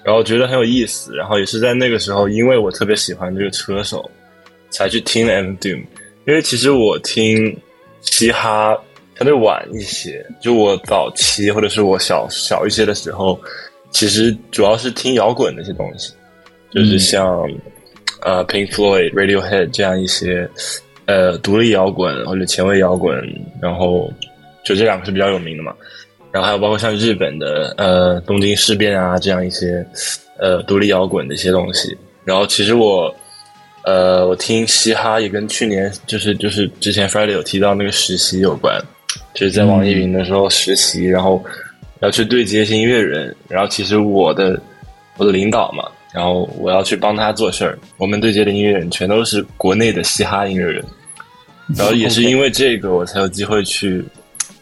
[0.04, 4.08] 然后觉得很有意思，然后也是在那个时候，因为我特别喜欢这个车手，
[4.70, 5.84] 才去听了 MF Doom，
[6.28, 7.58] 因为其实我听
[8.00, 8.78] 嘻哈
[9.16, 13.36] 相对晚一些，就我早期或者是我小小一些的时候，
[13.90, 16.12] 其实主要是听摇滚那些东西，
[16.70, 17.42] 就是像、
[18.20, 20.48] 呃 Pink Floyd、Radiohead 这样一些
[21.06, 23.20] 呃独立摇滚或者前卫摇滚，
[23.60, 24.12] 然后
[24.64, 25.74] 就这两个是比较有名的嘛。
[26.32, 29.86] 然后还有包括像日本的呃东京事变啊这样一些
[30.38, 31.96] 呃独立摇滚的一些东西。
[32.24, 33.14] 然后其实我
[33.84, 38.80] 呃我听嘻哈也跟去年就是就是之前 Friday 有提到那个实习有关，
[39.32, 41.40] 就是在网易云的时候实习，然后
[42.00, 44.60] 要去对接一些音乐人，然后其实我的
[45.16, 50.84] 我的领导嘛，然后我要去帮他做事儿，我们对接的音乐人全都是国内的嘻哈音乐人，
[51.76, 54.04] 然后也是 因为这个我才有机会去，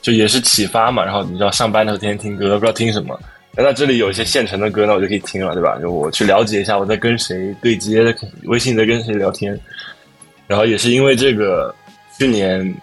[0.03, 3.19] 就也是启发嘛，然后你知道上班的时候天天听歌，不知道听什么。
[3.55, 5.79] 那这里有一些现成的歌，那我就可以听了，对吧？
[5.81, 8.03] 就我去了解一下我在跟谁对接，
[8.45, 9.59] 微信在跟谁聊天，
[10.47, 11.75] 然后也是因为这个，
[12.19, 12.75] 去年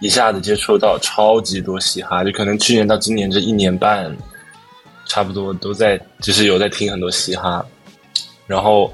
[0.00, 4.14] 一下子接触到超级多嘻哈，就可能去年到今年这一年半，
[5.06, 7.64] 差不多都在，就是有在听很多嘻哈，
[8.48, 8.92] 然后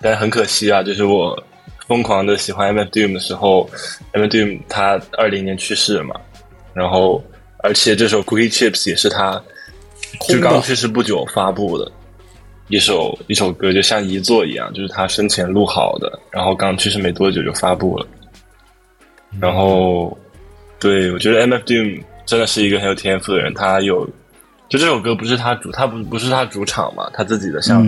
[0.00, 1.40] 但很可惜啊，就是我
[1.86, 3.70] 疯狂的喜欢 M F Doom 的时候
[4.10, 6.20] ，M F Doom 他二零年去世了嘛，
[6.76, 7.24] 然后
[7.64, 9.42] 而且这首 Cookie Chips 也是他。
[10.28, 11.90] 就刚去世不久发布的
[12.68, 18.06] 一首一首歌，就像遗作一样，就是他生前录好的，然后刚去世没多久就发布了。
[19.40, 20.16] 然后，
[20.78, 24.06] 对我觉得 M F Doom 真的是一个很有天赋的人，他有
[24.70, 27.84] 就这首歌不是他主，他不不是他主场嘛，他自己的像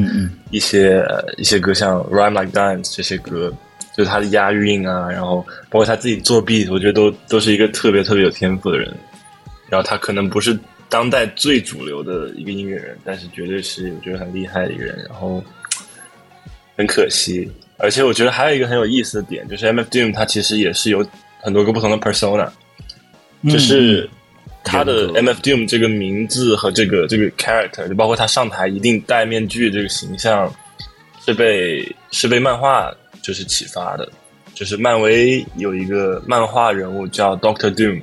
[0.50, 1.02] 一些
[1.38, 3.52] 一些歌，像 Rhyme Like Dance 这些歌，
[3.98, 8.90] 就是他的押韵啊，然后包括他自己作弊，我觉得都都是一个特别特别有天赋的人。
[9.68, 10.58] 然后他可能不是。
[10.90, 14.96] 当代最主流的一个音乐人，但是绝对是我觉得很厉害的一个人。
[15.06, 15.44] 然后
[16.78, 21.06] 很可惜，而且我觉得还有一个很有意思的点，就是 M F Doom 他其实也是有
[21.42, 22.48] 很多个不同的 persona，
[23.50, 24.08] 就是
[24.64, 30.50] 他的 M F Doom 这个名字和这个这个 character，就包括他上台一定戴面具这个形象，
[31.22, 32.90] 是被是被漫画
[33.28, 34.08] 就是启发的，
[34.54, 38.00] 就是漫威有一个漫画人物叫 Doctor Doom。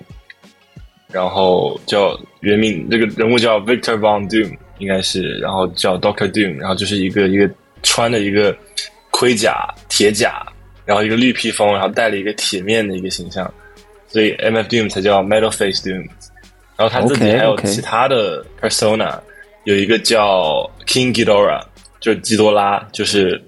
[1.12, 7.50] 然后叫原名，这个人物叫 Victor Von Doom，应该是，然后叫 Doctor Doom，然后就是一个一个
[7.82, 8.56] 穿的一个
[9.10, 10.46] 盔甲、铁甲，
[10.86, 13.52] 然后一个绿披风，然后戴了一个铁面的一个形象，
[14.08, 16.06] 所以 M F Doom 才叫 Metal Face Doom。
[16.78, 19.18] 然后他自己还有其他的 persona，
[19.64, 21.64] 有一个叫 King Ghidorah，
[22.02, 23.42] 就是基多拉，就是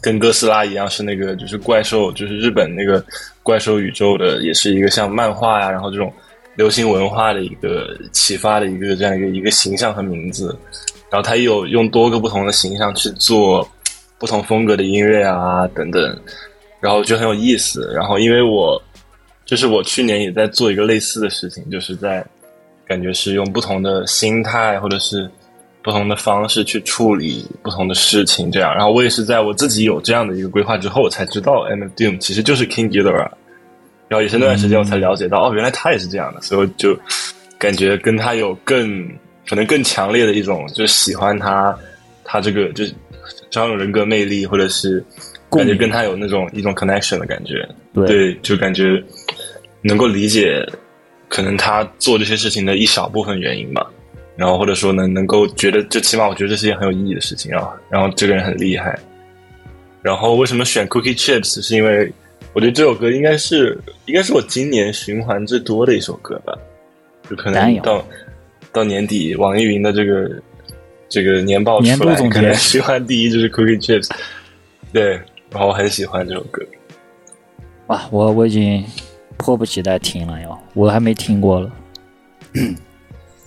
[0.00, 3.04] 跟哥斯拉一样，是那个就是怪兽，就是日本那个
[3.42, 6.12] 怪兽宇宙的，也是一个像漫画呀，然后这种。
[6.56, 10.54] 流行文化的一个启发的一个这样一个一个形象和名字，
[11.08, 13.66] 然后他有用多个不同的形象去做
[14.18, 16.20] 不同风格的音乐啊等等，
[16.78, 17.90] 然后就很有意思。
[17.94, 18.82] 然后因为我
[19.46, 22.22] 就是我去年也在做一个类似的事情，就是在
[22.84, 25.30] 感觉是用不同的心态或者是
[25.82, 28.74] 不同的方式去处理不同的事情，这样。
[28.74, 33.30] 然后我也是在我自己有这样的一个规划之后，我才知道 M Doom 其实就是 King Ghidorah。
[34.08, 36.98] 然后也是那段时间，我才了解到，哦，原来他也是这样的，所以就
[37.58, 39.08] 感觉跟他有更
[39.48, 41.78] 可能更强烈的一种，就是喜欢他，
[42.24, 42.92] 他这个就是
[43.50, 45.00] 这样人格魅力，或者是
[45.48, 47.64] 感觉跟他有那种一种 connection 的感觉，
[47.94, 49.00] 对，就感觉
[49.80, 50.66] 能够理解
[51.28, 53.88] 可能他做这些事情的一小部分原因吧。
[54.40, 57.78] 然后或者说能能够觉得，就起码我觉得这是件很有意义的事情啊。
[57.90, 58.98] 然后这个人很厉害。
[60.00, 61.60] 然后为什么选 Cookie Chips？
[61.60, 62.10] 是因为
[62.54, 66.56] 我觉得这首歌应该是应该是我今年循环最多的一首歌吧，
[67.28, 68.02] 就可能到
[68.72, 70.30] 到年底网易云的这个
[71.10, 74.10] 这个年报出来，可能循环第一就是 Cookie Chips，
[74.90, 76.64] 对，然后我很喜欢这首歌。
[77.88, 78.82] 哇，我我已经
[79.36, 81.70] 迫不及待听了哟，我还没听过了。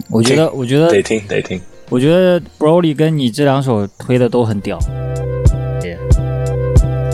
[0.09, 4.79] 我觉得我觉得得听得听，我觉得 Broly 跟你这两首推的都很屌，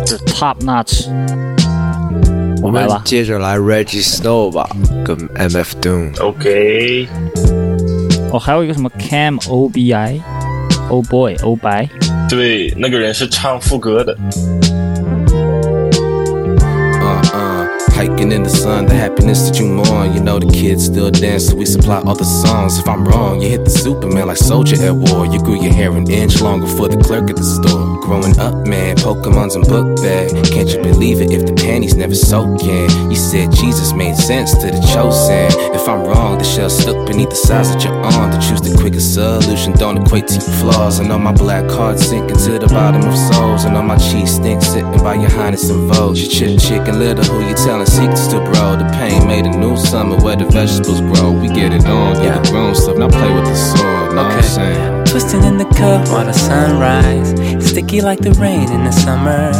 [0.05, 1.07] 是 Top Notch。
[2.61, 4.69] 我们接着来 Reggie Snow 吧，
[5.05, 6.21] 跟 M F Doom。
[6.21, 7.07] OK。
[8.31, 11.89] 哦，还有一个什么 Cam O B I，Oh Boy，Oh Bye。
[12.29, 14.17] 对，那个人是唱副歌的。
[18.19, 20.13] In the sun, the happiness that you mourn.
[20.13, 22.77] You know the kids still dance, so we supply all the songs.
[22.77, 25.25] If I'm wrong, you hit the Superman like soldier at war.
[25.25, 27.97] You grew your hair an inch longer for the clerk at the store.
[28.01, 30.29] Growing up, man, Pokemon's in book bag.
[30.51, 32.91] Can't you believe it if the panties never soaking?
[33.09, 35.47] You said Jesus made sense to the chosen.
[35.73, 38.31] If I'm wrong, the shell stuck beneath the size of your arm.
[38.31, 40.99] To choose the quickest solution don't equate to your flaws.
[40.99, 43.63] I know my black card sinking to the bottom of souls.
[43.63, 46.17] And on my cheese stink sitting by your highness and vogue.
[46.17, 48.75] You chip chicken little, who you telling secrets to, bro.
[48.75, 51.31] The pain made a new summer where the vegetables grow.
[51.31, 52.97] We get it on, yeah, the grown stuff.
[52.97, 54.35] Now play with the sword, know okay.
[54.35, 55.05] what I'm saying?
[55.05, 57.29] Twisting in the cup while the sunrise.
[57.67, 59.51] Sticky like the rain in the summer.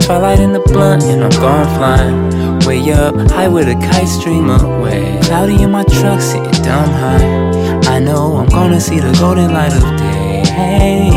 [0.00, 2.58] Twilight in the blunt, and I'm gone flying.
[2.66, 5.18] Way up, high with a kite stream away.
[5.22, 7.52] Cloudy in my truck, sitting dumb high.
[7.86, 10.42] I know I'm gonna see the golden light of day.
[10.46, 11.10] Hey,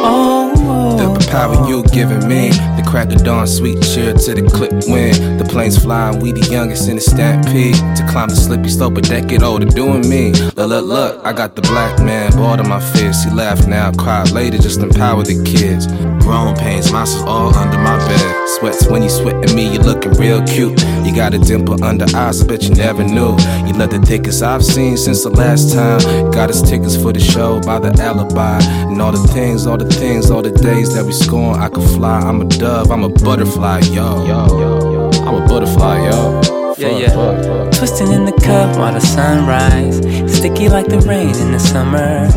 [0.00, 2.50] oh, the power you giving me
[2.88, 6.20] crack of dawn, sweet cheer to the clip when the planes flying.
[6.20, 10.08] We the youngest in the stampede to climb the slippy slope, a decade older, doing
[10.08, 10.32] me.
[10.32, 13.22] Look, look, look, I got the black man, bored of my fears.
[13.22, 15.86] He laugh now, cry later, just empower the kids.
[16.24, 18.48] Grown pains, monsters all under my bed.
[18.58, 20.80] Sweats when you sweat at me, you looking real cute.
[21.04, 23.36] You got a dimple under eyes, I bet you never knew.
[23.66, 26.30] You love the thickest I've seen since the last time.
[26.30, 28.58] Got us tickets for the show by the alibi.
[28.62, 31.60] And all the things, all the things, all the days that we scorn.
[31.60, 34.26] I could fly, I'm a dove, I'm a butterfly, yo.
[34.26, 35.10] yo, yo, yo.
[35.26, 36.40] I'm a butterfly, yo.
[36.78, 37.08] Yeah, Fuck, yeah.
[37.08, 37.72] fuck, fuck.
[37.72, 39.96] Twisting in the cup while the sun sunrise.
[40.32, 42.28] Sticky like the rain in the summer.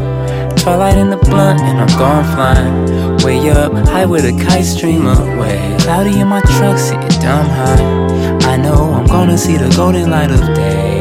[0.58, 3.01] Twilight in the blunt and I'm gone flying.
[3.24, 5.78] Way up, high with a kite stream away.
[5.82, 8.42] Cloudy in my truck, sitting dumb high.
[8.52, 11.00] I know I'm gonna see the golden light of day.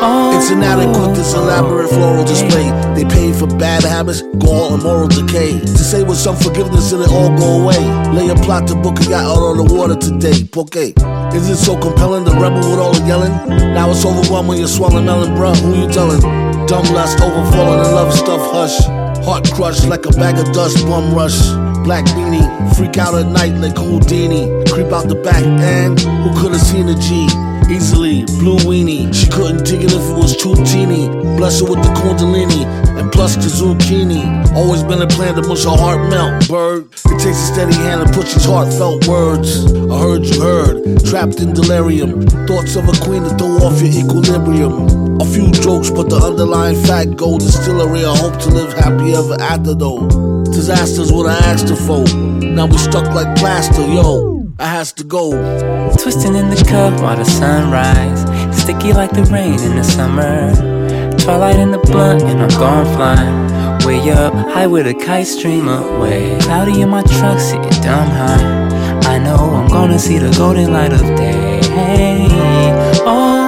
[0.00, 2.70] Oh, It's inadequate, this elaborate floral display.
[2.94, 5.58] They pay for bad habits, gall, and moral decay.
[5.58, 7.82] To say with some forgiveness and it all go away.
[8.12, 10.44] Lay a plot to book a yacht out on the water today.
[10.44, 10.94] Porque.
[11.34, 13.34] Is it so compelling, the rebel with all the yelling?
[13.74, 15.56] Now it's overwhelming, you're swallowing melon, bruh.
[15.58, 16.20] Who you telling?
[16.66, 18.78] Dumb lust, overflowing and love stuff, hush.
[19.28, 21.38] Heart crushed like a bag of dust, bum rush.
[21.84, 24.48] Black beanie, freak out at night like Houdini.
[24.64, 27.28] Creep out the back and who could have seen a G?
[27.70, 29.12] Easily, blue weenie.
[29.12, 31.06] She couldn't dig it if it was too teeny.
[31.36, 32.64] Bless her with the kundalini
[32.98, 34.24] and plus the zucchini.
[34.56, 36.86] Always been a plan to mush her heart melt, bird.
[36.92, 39.66] It takes a steady hand to push these heartfelt words.
[39.66, 42.26] I heard you heard, trapped in delirium.
[42.48, 45.20] Thoughts of a queen to throw off your equilibrium.
[45.20, 48.72] A few jokes, but the underlying fact gold is still a real hope to live
[48.72, 50.08] happy ever after though.
[50.44, 52.08] Disasters what I asked her for.
[52.40, 54.37] Now we stuck like plaster, yo.
[54.60, 55.30] I has to go.
[56.02, 58.20] Twisting in the cup while the sun sunrise.
[58.60, 60.52] Sticky like the rain in the summer.
[61.18, 63.86] Twilight in the blunt and I'm gone flying.
[63.86, 66.36] Way up, high with a kite stream away.
[66.40, 68.68] Cloudy in my truck, sitting dumb high.
[69.14, 71.60] I know I'm gonna see the golden light of day.
[73.06, 73.47] Oh,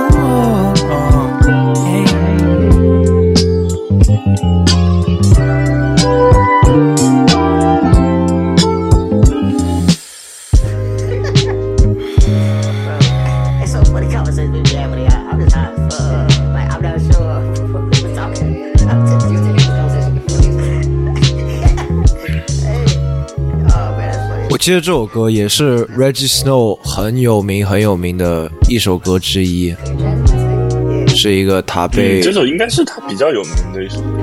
[24.60, 29.74] 记得这首歌也是 Reggie Snow 很有名很有名的一首歌之一，
[31.08, 34.18] 是一个他被嗯，这首应该是他比较有名的一首歌。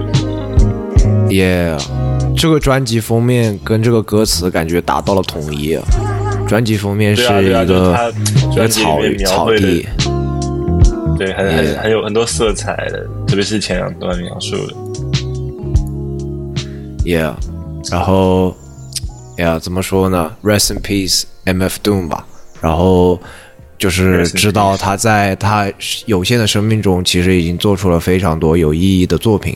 [1.28, 1.82] Yeah，
[2.38, 5.84] 这个专辑封面跟这个歌词感觉达到了统一啊。
[6.48, 8.80] 专辑封面是对啊，啊，一就是他个一个专辑
[9.10, 9.88] 里草草地，，
[11.18, 14.74] 对，很很很有很多色彩的，特别是前两段描述的。
[17.04, 17.34] Yeah，
[17.92, 18.56] 然后
[19.38, 22.26] ，Yeah，怎么说呢？Rest in peace MF Doom 吧。
[22.60, 23.22] 然后
[23.78, 25.72] 就是知道他在他
[26.08, 29.56] 有限的生命中，其实已经做出了非常多有意义的作品，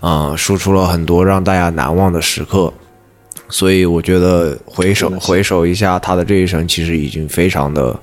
[0.00, 2.72] 啊、输出了很多让大家难忘的时刻。
[3.48, 7.96] 所以我觉得回首回首一下他的这一生，其实已经非常的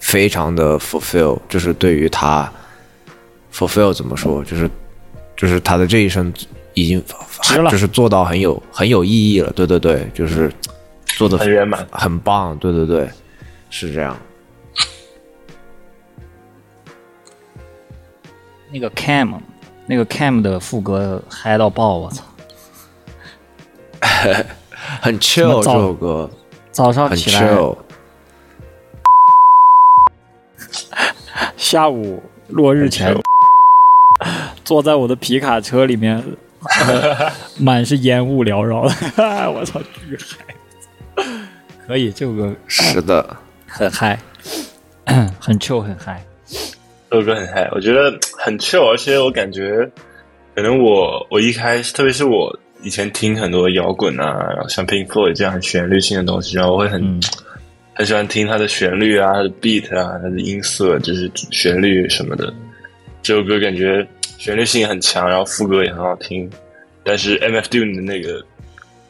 [0.00, 2.50] 非常的 fulfill，就是对于他
[3.54, 4.68] fulfill 怎么说，就是
[5.36, 6.32] 就是他的这一生
[6.74, 7.02] 已经
[7.42, 9.52] 值了就是做到很有很有意义了。
[9.52, 10.52] 对对对，就是
[11.06, 12.56] 做的很圆满很棒。
[12.58, 13.08] 对对对，
[13.70, 14.16] 是这样。
[18.70, 19.34] 那个 Cam，
[19.86, 22.22] 那个 Cam 的副歌嗨到爆，我操！
[25.00, 26.30] 很 chill 这首歌，
[26.70, 27.76] 早上很起来，chill。
[31.56, 33.16] 下午落日前，
[34.64, 36.22] 坐在我的皮卡车里面，呃
[37.58, 38.94] 满是烟雾缭绕的，
[39.50, 40.18] 我操，巨
[41.16, 41.24] 嗨！
[41.86, 43.36] 可以，这首歌是的，
[43.66, 44.18] 很嗨，
[45.40, 46.22] 很 chill，很嗨。
[47.10, 49.90] 这首歌很嗨，我觉得很 chill，而且我感觉，
[50.54, 57.20] 可能我我一开始，特别是我以前听很多摇滚啊，然后像 Pink Floyd 这样很旋律性的东西，然后我会很、嗯
[57.94, 62.54] 很喜欢听它的旋律啊、它的 beat 啊、它的音色，就是旋律什么的。
[63.28, 64.08] 这首歌感觉
[64.38, 66.48] 旋律性很强，然后副歌也很好听，
[67.04, 68.42] 但是 MF Doom 的那个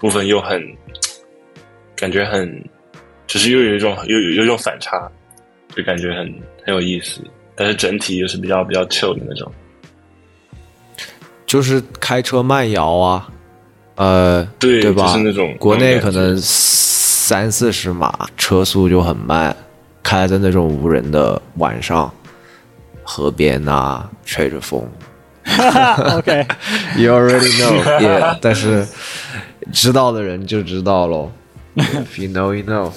[0.00, 0.60] 部分又很
[1.94, 2.64] 感觉很，
[3.28, 5.08] 就是又有一种有有有一种反差，
[5.72, 7.20] 就感觉很很有意思。
[7.54, 9.52] 但是整体又是比较比较 chill 的那种。
[11.46, 13.30] 就是开车慢摇啊，
[13.94, 15.06] 呃，对吧？
[15.06, 19.54] 就是那种国内可能三四十码，车速就很慢，
[20.02, 22.12] 开在那种无人的晚上，
[23.10, 24.86] 河边呐、吹着风。
[25.46, 28.38] OK，You already know, yeah。
[28.38, 28.86] 但是
[29.72, 31.30] 知道的人就知道喽。
[31.74, 32.92] If you know, you know.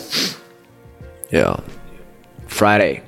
[1.30, 1.62] Yeah.
[2.50, 3.04] Friday.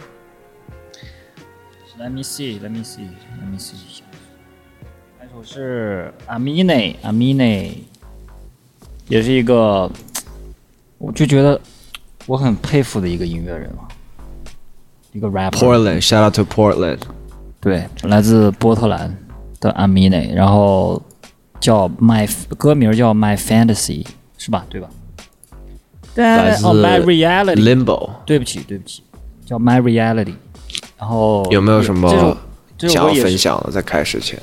[2.00, 3.76] Let me see, let me see, let me see。
[5.20, 7.80] 下一首是 Amine Amine，
[9.10, 9.92] 也是一个，
[11.00, 11.60] 我就觉得
[12.26, 13.90] 我很佩服的一个音乐人嘛，
[15.14, 15.52] 一个 rapper。
[15.52, 16.02] Portland.
[16.02, 17.00] Shout out to Portland.
[17.62, 19.16] 对，来自波特兰
[19.62, 21.02] 的 Amine，然后
[21.62, 24.06] 叫 My 歌名叫 My Fantasy，
[24.38, 24.66] 是吧？
[24.70, 24.90] 对吧？
[26.14, 27.56] 对来自哦，My Reality。
[27.56, 28.10] Limbo.
[28.26, 29.02] 对不起，对不起，
[29.46, 30.36] 叫 My Reality。
[30.98, 32.38] 然后有没有什么
[32.78, 33.72] 想要分享的？
[33.72, 34.40] 在开始前，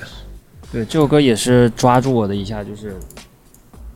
[0.73, 2.97] 对，这首歌也是抓住我的一下，就是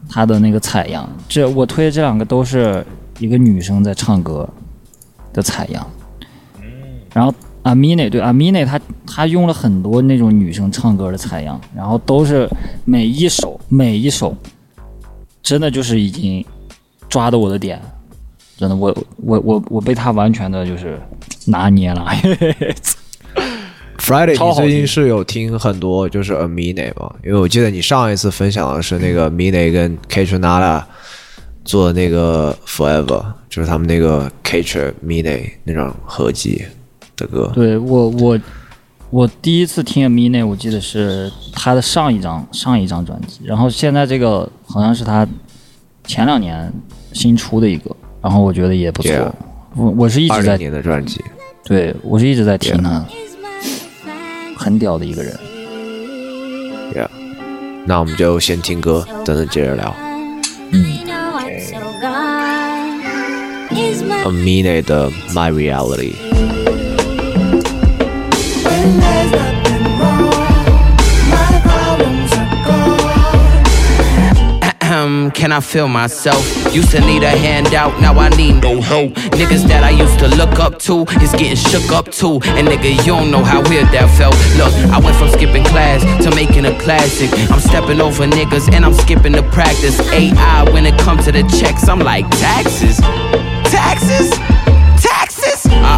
[0.08, 1.08] 他的那个采样。
[1.28, 2.84] 这我推的这两个都是
[3.18, 4.48] 一个女生在唱歌
[5.32, 5.86] 的采样。
[7.14, 12.46] 然后阿米内对阿米内，他他用了很多那种女生唱歌的采样，然后都是
[12.84, 14.36] 每一首每一首，
[15.42, 16.44] 真的就是已经
[17.08, 17.80] 抓到我的点，
[18.58, 21.00] 真的我我我我被他完全的就是
[21.46, 22.04] 拿捏了。
[23.98, 27.14] Friday，你最近是有听很多就是 Amine 吗？
[27.24, 30.86] 因为我记得你上一次分享的是那个 Amine 跟 k a t r i n a
[31.64, 36.62] 做的那个 Forever，就是他们那个 k a t r Amine 那种合集
[37.16, 37.50] 的歌。
[37.54, 38.38] 对我我
[39.10, 45.26] 我第一次听 Amina 我记得是他的上一张上一张专辑，然后现在这个好像是他
[46.04, 46.72] 前两年
[47.12, 49.12] 新出的一个，然后我觉得也不错。
[49.12, 49.32] Yeah
[49.76, 51.20] 我我是一直在二零年的专辑。
[51.64, 53.04] 对我是一直在听他，
[54.56, 55.34] 很屌的一个人。
[56.94, 57.08] Yeah，
[57.86, 59.94] 那我们就先听歌，等等接着聊。
[64.24, 66.12] Amine 的 My Reality。
[75.44, 76.42] Can I feel myself?
[76.74, 79.12] Used to need a handout, now I need no help.
[79.36, 82.40] Niggas that I used to look up to is getting shook up too.
[82.56, 84.34] And nigga, you don't know how weird that felt.
[84.56, 87.30] Look, I went from skipping class to making a classic.
[87.50, 90.00] I'm stepping over niggas and I'm skipping the practice.
[90.12, 92.96] AI when it comes to the checks, I'm like taxes.
[93.68, 94.63] Taxes!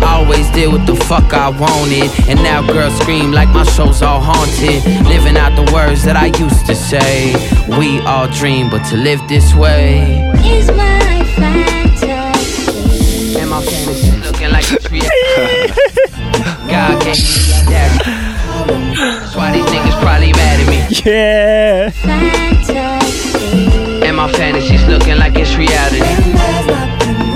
[0.03, 2.11] I always did what the fuck I wanted.
[2.29, 4.85] And now girls scream like my show's all haunted.
[5.07, 7.35] Living out the words that I used to say.
[7.79, 10.31] We all dream, but to live this way.
[10.45, 12.11] Is my fantasy.
[13.39, 15.01] And my fantasy looking like a tree.
[16.71, 17.91] God gave me that.
[18.97, 20.79] That's why these niggas probably mad at me.
[21.05, 21.91] Yeah.
[21.91, 22.77] Fantasy.
[24.07, 26.01] And my fantasies looking like it's reality.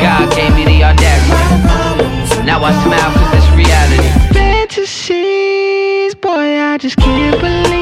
[0.01, 1.40] God gave me the audacity.
[2.45, 4.09] Now I smile cause it's reality.
[4.35, 7.80] Fantasies, boy, I just can't believe.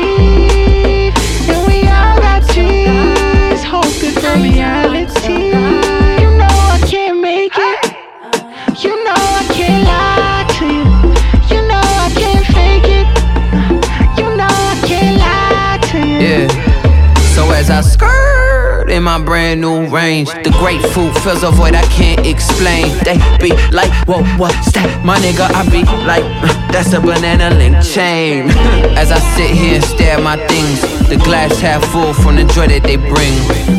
[18.98, 22.98] In my brand new range, the grapefruit fills a void I can't explain.
[23.06, 25.04] They be like, whoa, what's that?
[25.04, 28.50] My nigga, I be like, "Uh, that's a banana link chain.
[29.00, 32.44] as I sit here and stare at my things, the glass half full from the
[32.54, 33.34] joy that they bring.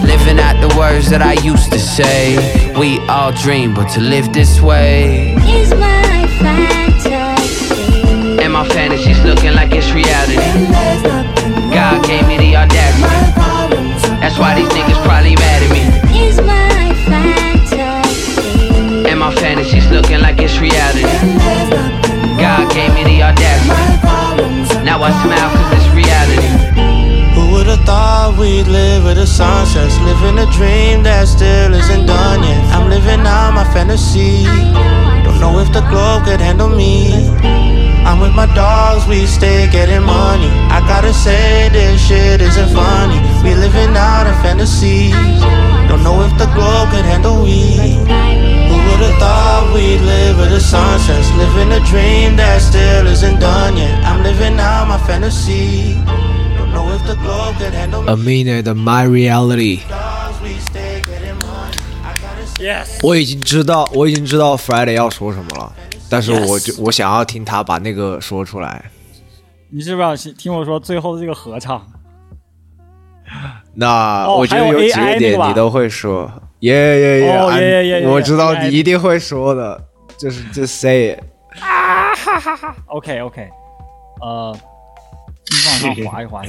[0.08, 2.40] Living out the words that I used to say.
[2.80, 5.36] We all dream, but to live this way.
[5.60, 7.12] Is my fantasy.
[8.42, 10.40] And my fantasies looking like it's reality.
[11.76, 13.19] God gave me the audacity.
[14.30, 15.82] That's why these niggas probably mad at me.
[16.22, 17.82] Is my fantasy.
[19.10, 21.02] And my fantasies looking like it's reality.
[22.38, 24.86] God gave me the audacity.
[24.86, 26.46] Now I smile cause it's reality.
[27.34, 29.98] Who would've thought we'd live with the sunsets?
[30.06, 32.62] Living a dream that still isn't done yet.
[32.70, 34.44] I'm living out my fantasy.
[35.26, 37.69] Don't know if the globe could handle me.
[38.09, 40.51] I'm with my dogs, we stay getting money.
[40.71, 43.19] I gotta say, this shit isn't funny.
[43.43, 45.11] We living out a fantasy.
[45.89, 47.77] Don't know if the globe could handle we.
[48.69, 51.31] Who would've thought we'd live with the sunsets?
[51.37, 54.05] Living a dream that still isn't done yet.
[54.05, 55.95] I'm living out my fantasy.
[56.59, 58.09] Don't know if the globe could handle me.
[58.13, 59.81] Amine 的 My Reality。
[59.89, 61.79] Dogs, we stay getting money.
[62.05, 62.99] I gotta say, Yes。
[63.03, 65.73] 我已经知道，我已经知道 Friday 要说什么了，
[66.10, 68.84] 但是我就我想要听他把那个说出来。
[69.70, 71.86] 你是不是要听我说最后的这个合唱？
[73.76, 76.30] 那哦我觉得有几个点你都会说，
[76.62, 79.80] 耶耶耶，哦 yeah, yeah, yeah, yeah, 我知道你一定会说的，
[80.18, 81.24] 就是 just say it。
[81.62, 83.48] 啊哈哈哈 OK OK，
[84.22, 84.58] 呃，
[85.50, 86.44] 你往上滑一滑。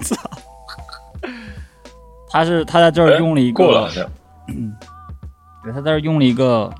[0.00, 0.16] 操！
[2.30, 4.08] 他是他在这儿用了一个过了好像。
[5.62, 6.72] 对他在这儿用了一个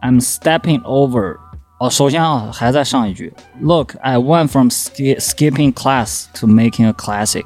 [0.00, 1.36] I'm stepping over。
[1.80, 7.44] 哦，首先啊，还在上一句，Look, I went from ski skipping class to making a classic，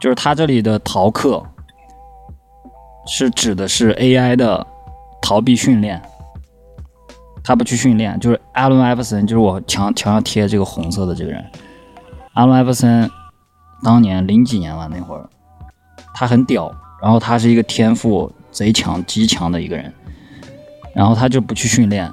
[0.00, 1.44] 就是他这里的逃课
[3.08, 4.64] 是指的是 AI 的
[5.20, 6.00] 逃避训练，
[7.42, 11.44] 他不去训练，就是艾伦·艾弗森，就是我墙墙上贴这个红色的这个人，
[12.34, 13.10] 艾伦·艾弗森
[13.82, 15.28] 当年零几年吧那会儿，
[16.14, 19.92] 他很屌，然后他是一个天赋贼强、极强的一个人，
[20.94, 22.08] 然后他就不去训练。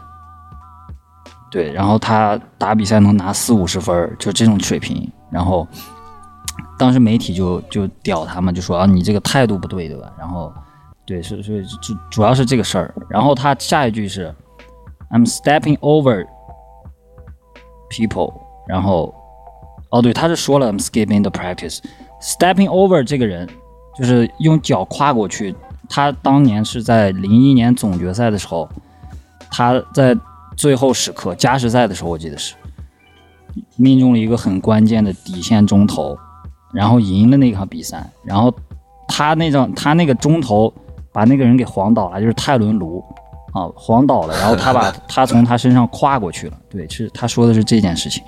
[1.53, 5.07] 对，然后他打比赛能拿四五十分，就这种水平。
[5.29, 5.67] 然后
[6.79, 10.11] 当时媒体就就屌他们，就说啊，你这个态度不对，对吧？
[10.17, 10.51] 然后
[11.05, 12.91] 对，所以所以主主要是这个事儿。
[13.07, 14.33] 然后他下一句是
[15.11, 16.25] I'm stepping over
[17.91, 18.33] people。
[18.67, 19.13] 然后
[19.91, 21.77] 哦，对，他是说了 I'm skipping the practice。
[22.19, 23.47] stepping over 这个人
[23.95, 25.55] 就是用脚跨过去。
[25.87, 28.67] 他当年是在零一年总决赛的时候，
[29.51, 30.17] 他在。
[30.55, 32.55] 最后时刻加时赛的时候，我记得是
[33.75, 36.17] 命中了一个很关键的底线中投，
[36.73, 38.07] 然后赢了那场比赛。
[38.23, 38.53] 然后
[39.07, 40.73] 他那张他那个中投
[41.11, 43.03] 把那个人给晃倒了，就是泰伦卢
[43.51, 44.37] 啊晃倒了。
[44.39, 46.57] 然后他把 他从他身上跨过去了。
[46.69, 48.23] 对，是他说的是这件事情。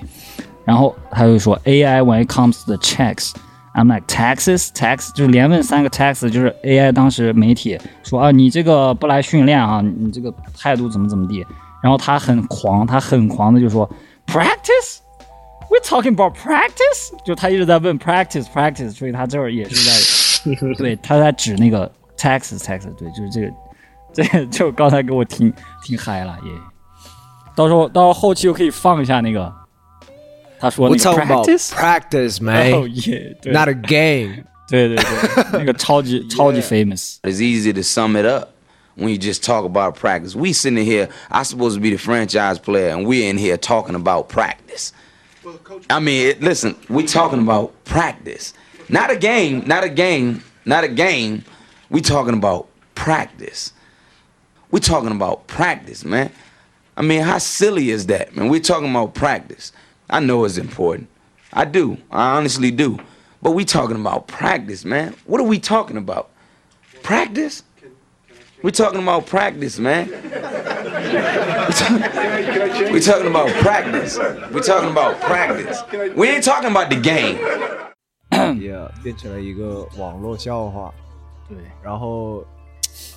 [0.63, 11.45] 然后他就说 AI when it comes to the checks，I'm like Texas Tex 就是连问三个 Tex，就是 AI 当时媒体说啊你这个不来训练啊，你这个态度怎么怎么地。
[11.84, 13.88] 然后他很狂，他很狂的就说，
[14.26, 23.52] practice，we talking about practice，就他一直在问 practice practice，所以他这儿也是在，对，他在指那个 Texas Texas，对，就是这个，
[24.12, 25.52] 这个就刚才给我听
[25.82, 26.50] 听嗨了也，
[27.54, 29.52] 到时候到时候后期又可以放一下那个，
[30.58, 35.04] 他说那个 practice practice man，哦耶，not a game，对对对，
[35.52, 37.16] 那个超级 超 级 famous。
[37.22, 38.50] It's easy to sum it up
[38.95, 40.35] When you just talk about practice.
[40.35, 43.95] We sitting here, I supposed to be the franchise player, and we're in here talking
[43.95, 44.93] about practice.
[45.89, 48.53] I mean, it, listen, we talking about practice,
[48.89, 51.43] not a game, not a game, not a game.
[51.89, 53.73] We talking about practice.
[54.71, 56.31] We talking about practice, man.
[56.97, 58.49] I mean, how silly is that, man?
[58.49, 59.71] We're talking about practice.
[60.09, 61.09] I know it's important.
[61.53, 61.97] I do.
[62.09, 62.99] I honestly do.
[63.41, 65.15] But we talking about practice, man.
[65.25, 66.29] What are we talking about?
[67.03, 67.63] Practice?
[68.65, 70.09] We're talking about practice, man.
[72.91, 74.17] We're talking about practice.
[74.51, 75.83] We're talking about practice.
[76.15, 77.37] We ain't talking about the game.
[78.59, 80.91] 也变成了一个网络笑话。
[81.47, 82.43] 对，然后，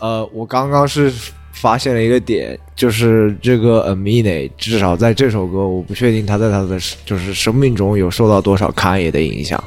[0.01, 1.11] 呃，我刚刚是
[1.55, 9.65] 发现了一个点，就是这个 Amine 至少在这首歌，我不确定他在他的就是生命中有受到多少侃爷的影响，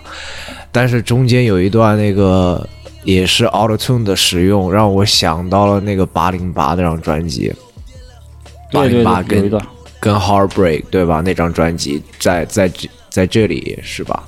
[0.72, 2.70] 但是中间有一段那个
[3.04, 7.54] 也是 Auto Tune 的使用，让我想到了那个八零八那张专辑，
[8.72, 9.50] 八零八跟
[10.00, 11.22] 跟 Heartbreak 对吧？
[11.22, 14.24] 那张专辑在在这在这里是吧？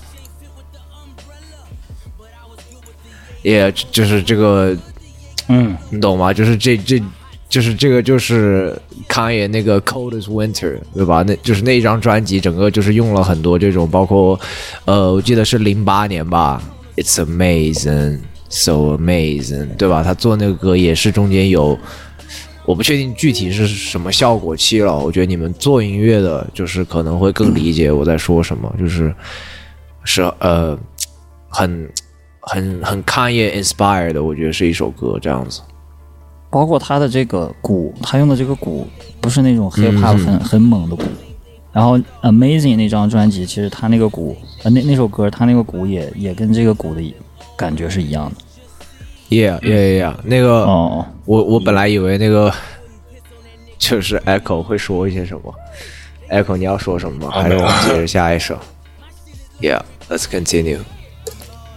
[3.41, 4.73] 也就是这个，
[5.49, 6.31] 嗯，你懂吗？
[6.31, 7.03] 就是这这，
[7.49, 8.73] 就是这个就是
[9.05, 11.23] 康也那个 Coldest Winter 对吧？
[11.27, 14.39] 那就是那一张专辑，整个就是用了很多这种，包括
[14.85, 16.63] 呃，我记得是零八年吧
[16.95, 18.19] ，It's amazing,
[18.53, 20.03] so amazing，对吧？
[20.03, 21.77] 他做那个歌也是中间有。
[22.65, 29.13] 我不确定具体是什么效果器了，我觉得你们做音乐的，就是可能会更理解我在说什么，就是
[30.05, 30.77] 是呃，
[31.49, 31.89] 很
[32.39, 35.59] 很很看业 inspire 的，我觉得是一首歌这样子。
[36.49, 38.87] 包括他的这个鼓，他用的这个鼓
[39.19, 41.03] 不是那种 hip hop 嗯很、很猛的鼓。
[41.73, 47.01] 然后 Amazing 那张专辑，其实他那个鼓，呃，那那首歌他那个鼓也也跟这个鼓的
[47.57, 48.42] 感觉是一样的。
[49.33, 52.53] Yeah yeah yeah，那个哦，我我本来以为那个
[53.79, 55.51] 就是 Echo 会说一些什么
[56.29, 57.31] ，Echo 你要说什么吗？
[57.41, 58.55] 还是我们接着下一首
[59.59, 60.81] ？Yeah，let's continue。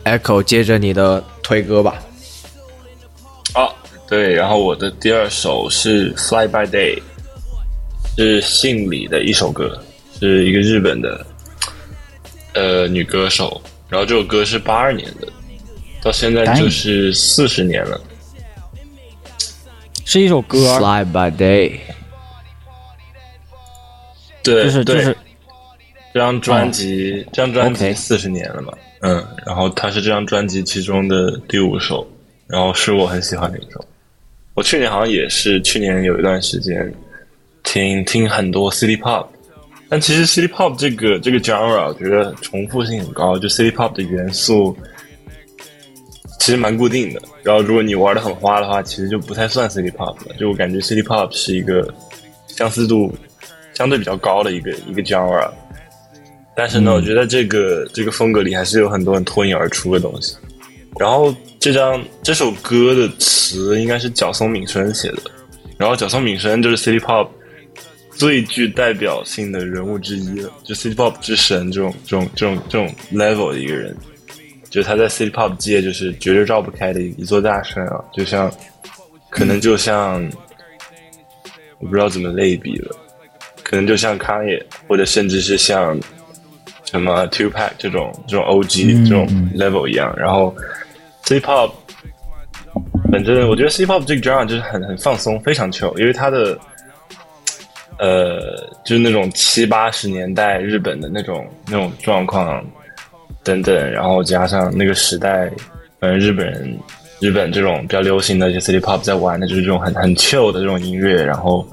[0.05, 2.03] Echo 接着你的推歌吧。
[3.55, 3.73] 啊，
[4.07, 6.99] 对，然后我的第二首是《Fly by Day》，
[8.17, 9.83] 是姓李的一首歌，
[10.21, 11.27] 是一个日本的
[12.53, 15.27] 呃女歌手，然后这首歌是八二年的，
[16.07, 18.01] 到现在就是四十年了。
[20.05, 20.79] 是一首歌。
[20.79, 21.81] Fly by Day，
[24.45, 25.17] 对，对就是就是
[26.15, 32.07] 这张专辑，这张专辑四十年了嘛，嗯，然后它是这张专辑其中的第五首，
[32.47, 33.85] 然后是我很喜欢的一首。
[34.55, 36.95] 我去年好像也是，去年有一段时间
[37.65, 39.27] 听听很多 City Pop，
[39.89, 44.79] 但其实 City Pop 这个这个 genre 我觉得重复性很高，就 City Pop 的元素
[46.39, 47.21] 其实蛮固定的。
[47.43, 50.35] 然后如果你玩的很花的话，其实就不太算 City Pop 了。
[50.39, 51.93] 就我感觉 City Pop 是一个
[52.47, 53.13] 相似度
[53.75, 55.51] 相对比较高的一个一个 genre。
[56.55, 60.35] 但是呢，嗯我觉得这个这个风格里还是有很多很脱颖而出的东西。
[60.99, 65.19] 然后这张这首歌的词应该是角松敏生写的，
[65.77, 67.29] 然后角松敏生就是 City Pop
[68.13, 73.95] 最具代表性的人物之一了，就 City Pop 之神这种这种这种这种 level 的一个人，
[74.71, 78.53] 就是他在 City Pop 界就是绝对绕不开的一座大山啊，就像
[79.31, 80.23] 可能就像
[81.79, 82.97] 我不知道怎么类比了，
[83.63, 85.99] 可能就像康也，或者甚至是像
[86.85, 90.55] 什么 Two Pack 这种这种 OG 这种 level 一样，然后
[91.25, 91.73] City Pop，
[93.11, 96.59] 反正我觉得 City Pop 这个 genre 就是很很放松，非常 chill，因为它的
[97.99, 98.41] 呃
[98.85, 102.65] 就是那种七八十年代日本的那种那种状况
[103.47, 105.49] 等等，然后加上那个时代，
[106.01, 106.77] 反正日本人
[107.21, 111.65] 日本这种比较流行的一些 City Pop 在玩的就是这种很很 chill 的这种音乐，然后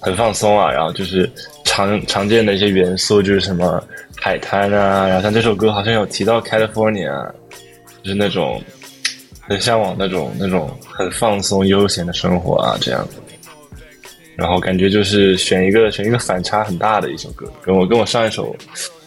[0.00, 1.30] 很放松啊，然后就是
[1.64, 3.84] 常常见的一些元素就是什么
[4.16, 7.30] 海滩啊，然后像这首歌好像有提到 California，
[8.02, 8.62] 就是那种
[9.42, 13.06] 很向往那种那种很放松悠闲的生活啊这样。
[14.36, 18.56] 然后感觉就是选一个选一个反差很大的一首歌，跟我跟我上一首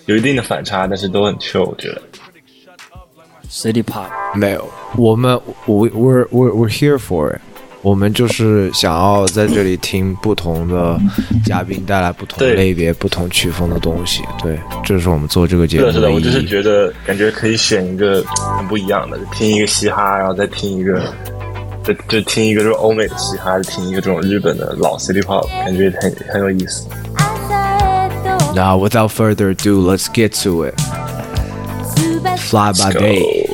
[0.08, 2.01] 有一定的反差，但是都很 chill，我觉得。
[3.49, 7.39] City Pop 没有，我们我 we're we're we're here for it。
[7.82, 10.99] 我们就是想要在这里听不同的
[11.45, 14.24] 嘉宾带来不同类别、不同曲风的东西。
[14.41, 16.43] 对，这是我们做这个节目的，是的，我就是。
[16.43, 18.22] 觉得感觉可以选一个
[18.58, 21.01] 很不一样的，就听一个嘻哈，然后再听一个，
[21.84, 26.86] 就就听一个这种欧美的嘻哈，就听一个这种日本的老 City Pop，感觉很很有意思。
[28.58, 30.74] Now, without further ado, let's get to it.
[32.39, 33.47] Fly by day.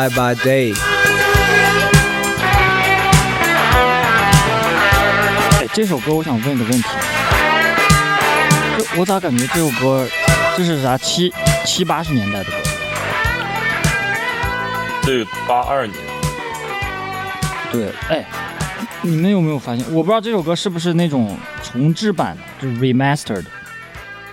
[0.00, 0.74] Fly by Day。
[5.58, 6.88] 哎，这首歌我想问个问题，
[8.78, 10.08] 就我咋感觉这首歌
[10.56, 11.30] 这是啥七
[11.66, 12.52] 七八十年代的歌？
[15.02, 15.98] 这个八二年，
[17.70, 18.24] 对，哎，
[19.02, 19.84] 你们有没有发现？
[19.92, 23.44] 我不知道这首歌是不是那种重制版的，就是 remastered。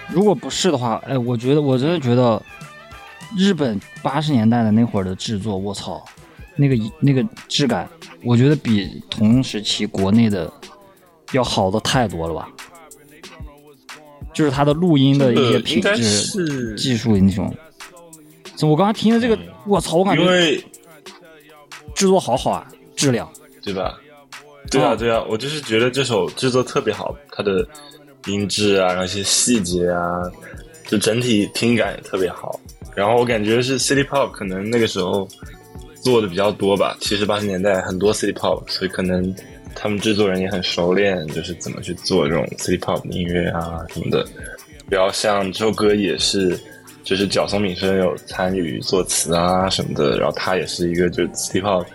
[0.07, 2.41] 如果不是的话，哎，我觉得我真的觉得
[3.37, 6.03] 日本八十年代的那会儿的制作，我操，
[6.55, 7.87] 那个那个质感，
[8.23, 10.51] 我觉得比同时期国内的
[11.33, 12.49] 要好的太多了吧？
[14.33, 17.53] 就是它的录音的一些品质、是技术那种。
[18.61, 20.57] 我刚刚听的这个，我操，我感觉因为
[21.95, 23.27] 制作好好啊，质量。
[23.61, 23.99] 对吧？
[24.71, 27.67] 对啊，对啊，我就是觉得这首制作特别好，它的
[28.27, 30.01] 音质啊，然后一些细节啊，
[30.87, 32.59] 就整体听感也特别好。
[32.95, 35.27] 然后我感觉是 City Pop 可能那个时候
[36.01, 39.35] 做的比较多吧，七十八十年代很多 City Pop，所以可能
[39.75, 44.25] 他们制作人也很熟练，就是怎么去做这种 City Pop 的音乐啊什么的。
[44.89, 46.57] 比较像这首歌也是，
[47.03, 51.85] 就是角松敏生有参与作词啊什么的，然后他也是一个就是 City Pop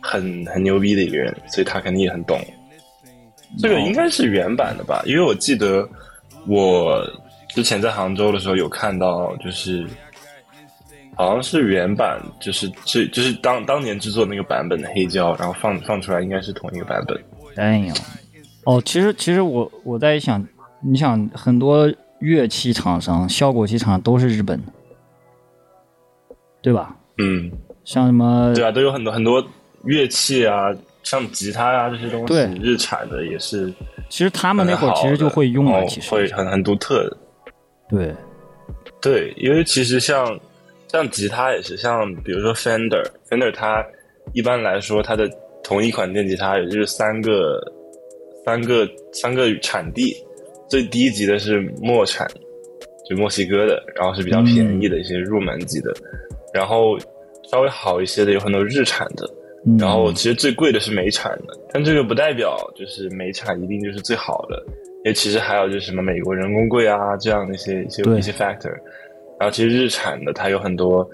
[0.00, 2.38] 很很牛逼的一个人，所以他肯定也很懂。
[3.58, 5.02] 这个应该是原版的吧？
[5.06, 5.88] 因为我记得
[6.46, 7.02] 我
[7.52, 9.86] 之前在杭州的时候有看到，就是
[11.16, 17.22] 好像是原版，就是这就是当当年制作那个版本的黑胶，然后放放出来应该是同一个版本。
[17.56, 17.94] 哎呀，
[18.64, 20.46] 哦，其实其实我我在想，
[20.80, 24.72] 你想很多乐器厂商、效果器厂商都是日本的，
[26.62, 26.96] 对吧？
[27.18, 27.50] 嗯，
[27.84, 29.44] 像什么对啊，都有很多很多
[29.84, 30.72] 乐器啊，
[31.02, 33.72] 像吉他啊这些东西对，日产的也是。
[34.08, 37.16] 其实他们那会儿其实就会用了，了，其实会很很独特的。
[37.90, 38.14] 对。
[39.00, 40.38] 对，因为其实像
[40.88, 43.84] 像吉他也是，像比如说 Fender，Fender 它
[44.34, 45.28] 一般来说它的
[45.64, 47.60] 同一款电吉他也就是三个
[48.44, 50.14] 三个三个产地，
[50.68, 52.28] 最低级的是墨产，
[53.08, 55.94] 就墨西哥的，然后是比较便宜的一些入门级的，
[56.52, 56.98] 然后
[57.50, 59.26] 稍微好一些的有很多日产的，
[59.66, 59.78] 嗯。
[59.78, 64.62] 然后其实最贵的是美产的，但这个不代表就是美产一定就是最好的，
[65.04, 68.70] 因为其实还有就是什么美国人工贵啊这样的一些一些一些 factor，
[69.38, 71.08] 然后其实日产的它有很多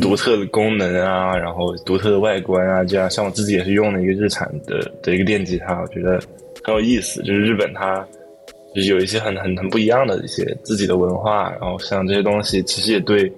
[0.00, 6.20] 独特的功能啊，然后独特的外观啊，这样像我自己也是用了一个日产的的一个电吉他，我觉得
[6.62, 8.06] 很有意思，就是日本它
[8.74, 13.32] 就是有一些很很很不一样的一些自己的文化，然后像这些东西其实也对。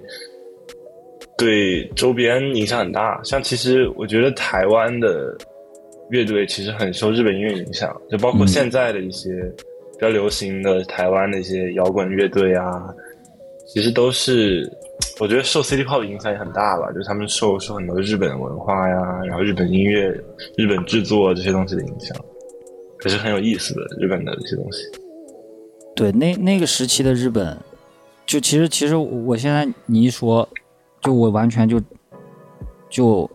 [1.37, 5.35] 对周边影响很大，像其实我觉得台湾的
[6.11, 8.47] 乐队其实很受日本音乐影响，就包括嗯。
[8.47, 9.63] 现在的一些比
[10.01, 12.91] 比较流行的台湾的一些摇滚乐队啊，
[13.67, 14.67] 其实都是
[15.19, 20.09] 我觉得受 City Pop 影响也很大吧，就是他们受受很多日本文化呀，然后日本音乐、
[20.57, 22.17] 日本制作这些东西的影响，
[23.03, 24.79] 还是很有意思的日本的一些东西。
[25.95, 27.55] 对，那那个时期的日本，
[28.25, 30.49] 就其实其实我现在你一说，
[31.03, 31.79] 就我完全就
[32.89, 33.29] 就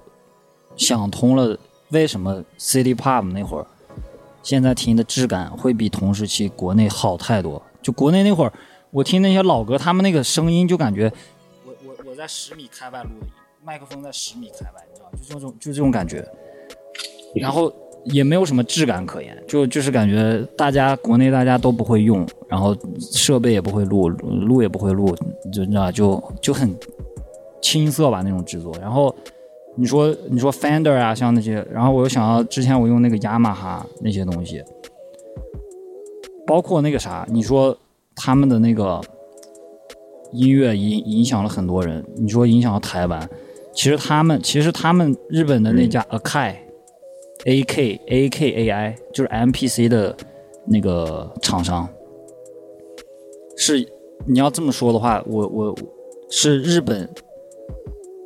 [0.75, 1.57] 想通了，
[1.91, 3.67] 为什么 City Pop 那会儿
[4.47, 7.61] 现在听的质感会比同时期国内好太多。
[7.83, 8.53] 就国内那会儿，
[8.93, 11.13] 我听那些老歌，他们那个声音就感觉
[11.65, 13.27] 我我我在十米开外录的，
[13.65, 16.25] 麦克风在十米开外，你知道吗，就这种就这种感觉。
[17.35, 17.73] 然后
[18.05, 25.13] 也没有什么质感可言，就就是感觉大家国内大家都不会用，然后设备也不会录，录也不会录，
[25.53, 26.73] 就你知道就就很
[27.61, 28.73] 青涩吧那种制作。
[28.81, 29.13] 然后
[29.77, 34.65] 你说你说 Fender 啊，像那些，然后我又想到之前我用那个雅马哈那些东西，
[36.47, 37.77] 包括那个啥，你说
[38.15, 39.01] 他们的那个
[40.33, 43.29] 音乐影影响了很多人，你说影响了台湾，
[43.75, 46.55] 其实他们其实他们日本的那家 Akai、
[47.45, 50.17] A K A K A I 就是 M P C 的
[50.67, 51.87] 那个厂商，
[53.57, 53.87] 是
[54.25, 55.75] 你要这么说的话，我我
[56.31, 57.09] 是日本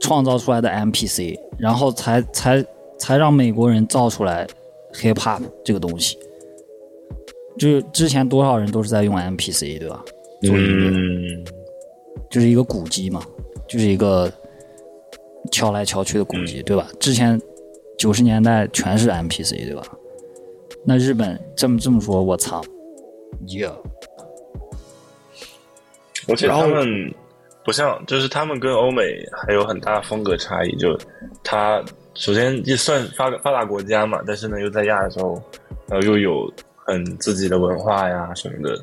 [0.00, 2.64] 创造出来的 M P C，然后才才
[2.98, 4.46] 才让美国人造出来
[4.94, 6.18] hip hop 这个东西。
[7.58, 10.02] 就是之前多少人都是在用 M P C 对吧？
[10.42, 11.44] 做音乐，嗯，
[12.30, 13.22] 就是一个鼓机嘛，
[13.68, 14.32] 就是一个
[15.52, 16.88] 敲来敲去的鼓机，对吧？
[16.98, 17.38] 之前
[17.98, 19.82] 九十年代全是 M P C 对吧？
[20.86, 22.62] 那日本这么这么说，我操
[23.46, 23.74] ，yeah，
[26.26, 27.14] 而且他们
[27.70, 30.76] 不像，就是他们跟欧美还有很大风格差异。
[30.76, 30.98] 就
[31.44, 31.80] 他
[32.14, 35.40] 首先也算发发达国家嘛，但是呢又在亚洲，
[35.86, 38.74] 然后又有很自己的文化呀什么的，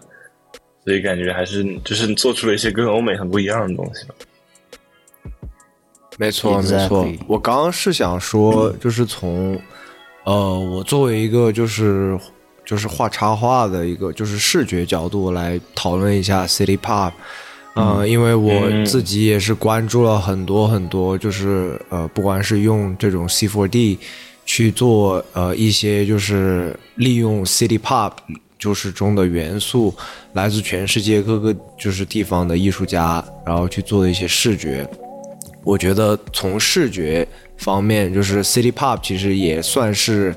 [0.85, 4.15] 所以感觉还是就是做出了一些跟欧美很不一样的东西吧。
[6.17, 7.05] 没错，没错。
[7.27, 9.59] 我刚刚是想说，就是从，
[10.23, 12.17] 呃，我作为一个就是
[12.63, 17.11] 就是画插画的一个就是视觉角度来讨论一下 City Pop。
[17.77, 23.97] 呃，因为我自己也是关注了很多很多，就是呃，不管是用这种 C4D
[24.45, 28.13] 去做呃一些就是利用 City Pop
[28.57, 29.93] 就是中的元素，
[30.33, 34.89] 来自全世界各个就是地方的艺术家，然后去做的一些视觉。
[35.63, 40.35] 我觉得从视觉方面，就是 City Pop 其实也算是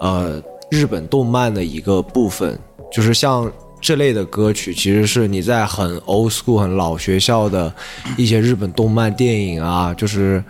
[0.00, 2.58] 呃日本动漫的一个部分，
[2.92, 3.50] 就是像
[3.84, 7.70] 这类的歌曲，其实是你在很 old school、很老学校的
[8.16, 10.42] 一些日本动漫电影啊，就是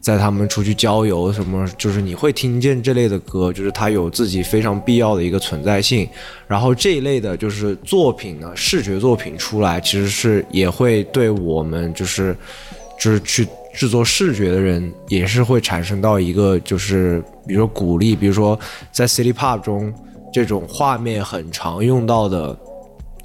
[0.00, 6.08] 在他们出去郊游什么，就是你会听见这类的歌，就是它有自己非常必要的一个存在性。
[6.48, 12.36] 然后这一类的就是作品呢，视觉作品出来，其实是也会对我们就是
[12.98, 18.58] 就是去制作视觉的人，也是会产生到一个就是比如说鼓励，比如说
[18.90, 19.94] 在 City Pop 中
[20.32, 22.58] 这种画面很常用到的。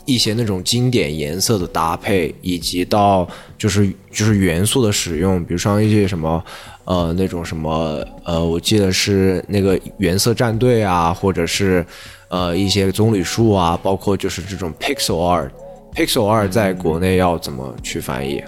[0.05, 3.27] 一些那种经典颜色的搭配，以及到
[3.57, 6.43] 就是就是元素的使用，比如像一些什么
[6.85, 11.85] 呃那种什么呃，我记得是那个原色战队啊，或者是
[12.29, 15.49] 呃一些棕榈树啊，包括就是这种 pixel art。
[15.93, 18.43] pixel art 在国内要怎么去翻译？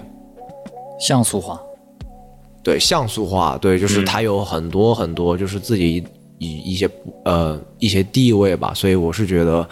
[1.00, 1.60] 像素化。
[2.62, 6.04] 对，像素化，对，就是它有很多很多，就是自己
[6.38, 6.88] 以一些
[7.24, 9.68] 呃一些地位吧，所以我是觉得。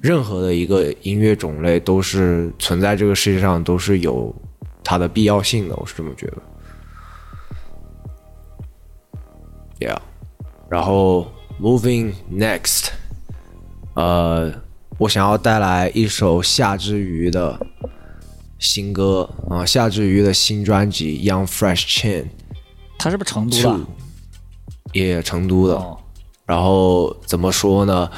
[0.00, 4.34] 任何的一个音乐种类都是存在这个世界上，都是有
[4.82, 6.36] 它的必要性的，我是这么觉得。
[9.78, 9.98] Yeah，
[10.70, 11.30] 然后
[11.60, 12.88] Moving Next，
[13.94, 14.52] 呃，
[14.96, 17.58] 我想要带来一首夏之瑜的
[18.58, 22.22] 新歌啊，夏之瑜的新专辑《Young Fresh Chain》，
[22.98, 23.80] 他是不是成都的？
[24.92, 25.96] 也成都的。
[26.46, 28.10] 然后怎么说呢？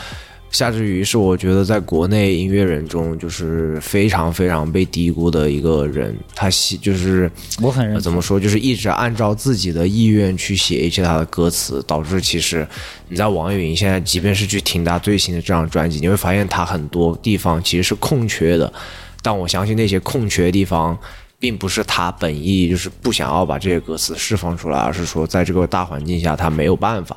[0.53, 7.29] 夏之瑜是我觉得在国内音乐人中就是非常非常被低估的一个人，他写就是
[7.63, 12.69] 我很认怎么说，就是一直按照自己的意愿去写一些他的歌词，导致其实
[13.09, 18.71] 你在网易云现在即便是去听他最新的这张专辑，你会发现他很多地方其实是空缺的，
[19.23, 20.97] 但我相信那些空缺的地方
[21.39, 27.17] 并不是他本意就是不想要把这些歌词释放出来，而是说在这个大环境下他没有办法。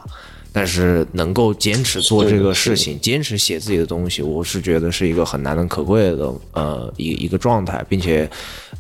[0.58, 8.30] 但是能够坚持做这个事情，坚持写自己的东西，我是觉得是一个很难能可贵的呃一一个状态，并且，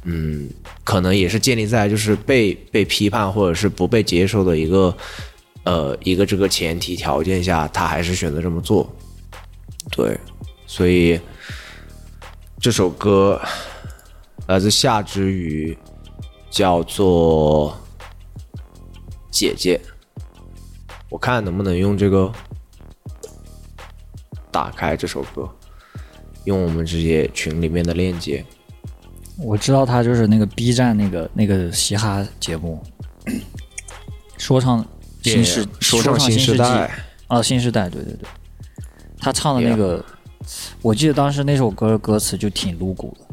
[0.05, 0.49] 嗯，
[0.85, 4.95] 可能也是建立在就是被被批判或者是不被接受的一个
[5.63, 8.89] 呃一个这个前提条件下，他还是选择这么做。
[9.91, 10.17] 对，
[10.65, 11.19] 所以
[12.57, 13.37] 这首歌
[14.47, 15.77] 来自夏之雨，
[16.49, 17.77] 叫做
[19.29, 19.77] 姐姐。
[21.09, 22.31] 我看能不能用这个
[24.51, 25.49] 打开这首歌，
[26.45, 28.43] 用我们这些群里面的链接。
[29.37, 32.81] 我知道他就是那个 B 站那个那个嘻哈节目，
[34.37, 34.85] 说唱
[35.21, 36.89] 新时说唱新时代。
[37.27, 38.29] 啊，新时代，对对对，
[39.17, 40.05] 他唱的那个，
[40.83, 43.25] 我记得当时那首歌的歌词就挺露骨的。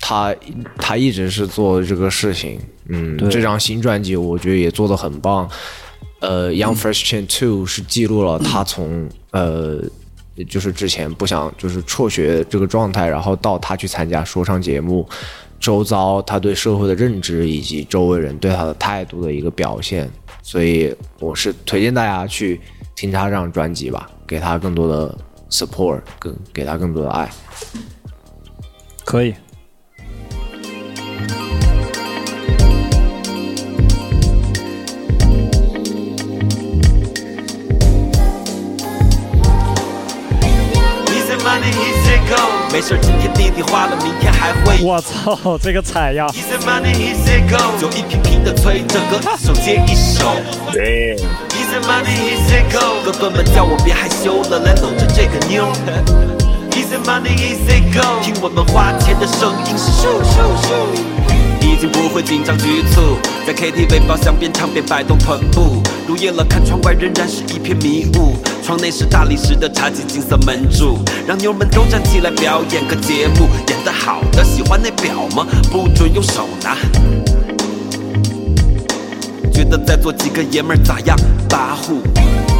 [0.00, 0.32] 他
[0.76, 5.48] 他一直是做这个事情，嗯，这张新专辑我觉得也做的很棒。
[6.20, 9.82] 呃，《Young Fresh Chain Two》是记录了他从呃，
[10.48, 15.08] 就是之前不想就是辍学这个状态，然后到他去参加说唱节目，
[15.58, 20.08] 周遭他对社会的认知以及周围人对他的态度的一个表现。
[20.42, 22.60] 所以我是推荐大家去
[22.94, 25.18] 听他这张专辑吧，给他更多的
[25.50, 27.28] support，更给他更多的爱。
[29.04, 29.34] 可以。
[42.72, 44.82] 没事，今天弟弟花了，明天还会。
[44.82, 46.26] 我操，这个采样！
[47.78, 50.32] 就一瓶瓶的催着歌，一首接一首。
[53.04, 55.68] 哥哥们叫我别害羞了，来搂着这个妞。
[56.70, 58.22] Easy money, easy go。
[58.22, 61.31] 听我们花钱的声音是咻咻咻。
[61.82, 65.82] 已经不会紧张局促，在 KTV 包厢边唱边摆动臀部。
[66.06, 68.36] 入夜了，看窗外仍然是一片迷雾。
[68.62, 73.48] 窗内是大理石的茶几，金色门柱，让妞们都站起来表演个节目。
[73.66, 75.44] 演得好的喜欢那表吗？
[75.72, 76.76] 不准用手拿。
[79.52, 81.16] 觉得在座几个爷们咋样？
[81.48, 82.51] 跋扈。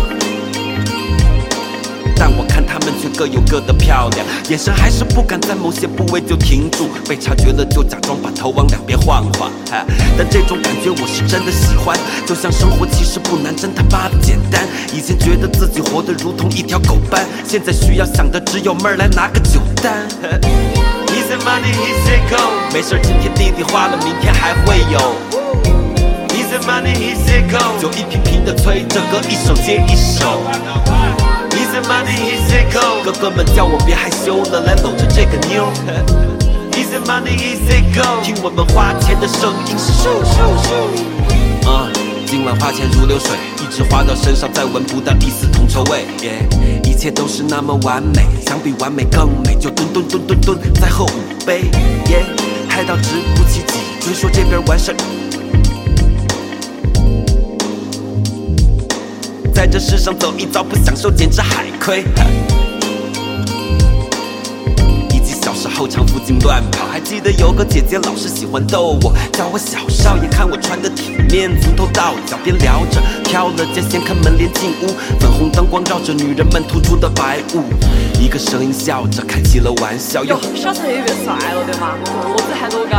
[2.36, 3.12] 我看他们却。
[3.12, 9.50] 各有各的漂亮，眼神还是不敢在某些部位就停住，被察觉了就假装把头往两边晃晃。
[9.70, 9.84] 哎，
[10.16, 11.94] 但这种感觉我是真的喜欢，
[12.26, 14.66] 就像生活其实不难，真他妈的简单。
[14.94, 20.08] 以前觉得自己活得如同一条狗般，现在需要想的只有妹儿来拿个酒单。
[21.08, 22.40] Easy money, easy go，
[22.72, 24.98] 没事今天弟弟花了，明天还会有。
[26.30, 30.40] Easy money, easy go，就一瓶瓶的催着歌，一首接一首。
[31.72, 35.64] Easy money, easy go，哥哥们叫我别害羞了，来搂着这个妞。
[36.76, 40.36] Easy money, easy go，听我们花钱的声音是咻咻
[40.68, 41.66] 咻。
[41.66, 41.88] 啊，
[42.26, 46.04] 今晚花钱如流水，一直花到身上，再闻不到一丝铜臭味。
[46.18, 51.70] Yeah，一切都是那么完美，想比完美更美，就吨吨吨吨吨，再喝五杯。
[52.04, 52.26] Yeah，
[52.68, 54.94] 嗨到直不起脊，追说这边完事
[59.54, 62.04] 在这世上走一遭，不享受简直海亏。
[65.10, 74.88] 以及小时候常附近乱跑，还记得有个姐姐老是喜欢逗我，叫我小少爷，看我穿的体面，从头到脚边聊着，挑了间掀开门帘进屋，
[75.20, 77.62] 粉红灯光照着女人们突出的白雾，
[78.18, 81.94] 一个声音笑着开起了玩笑，哟，小陈也变帅了，对吗？
[82.36, 82.98] 个子还多高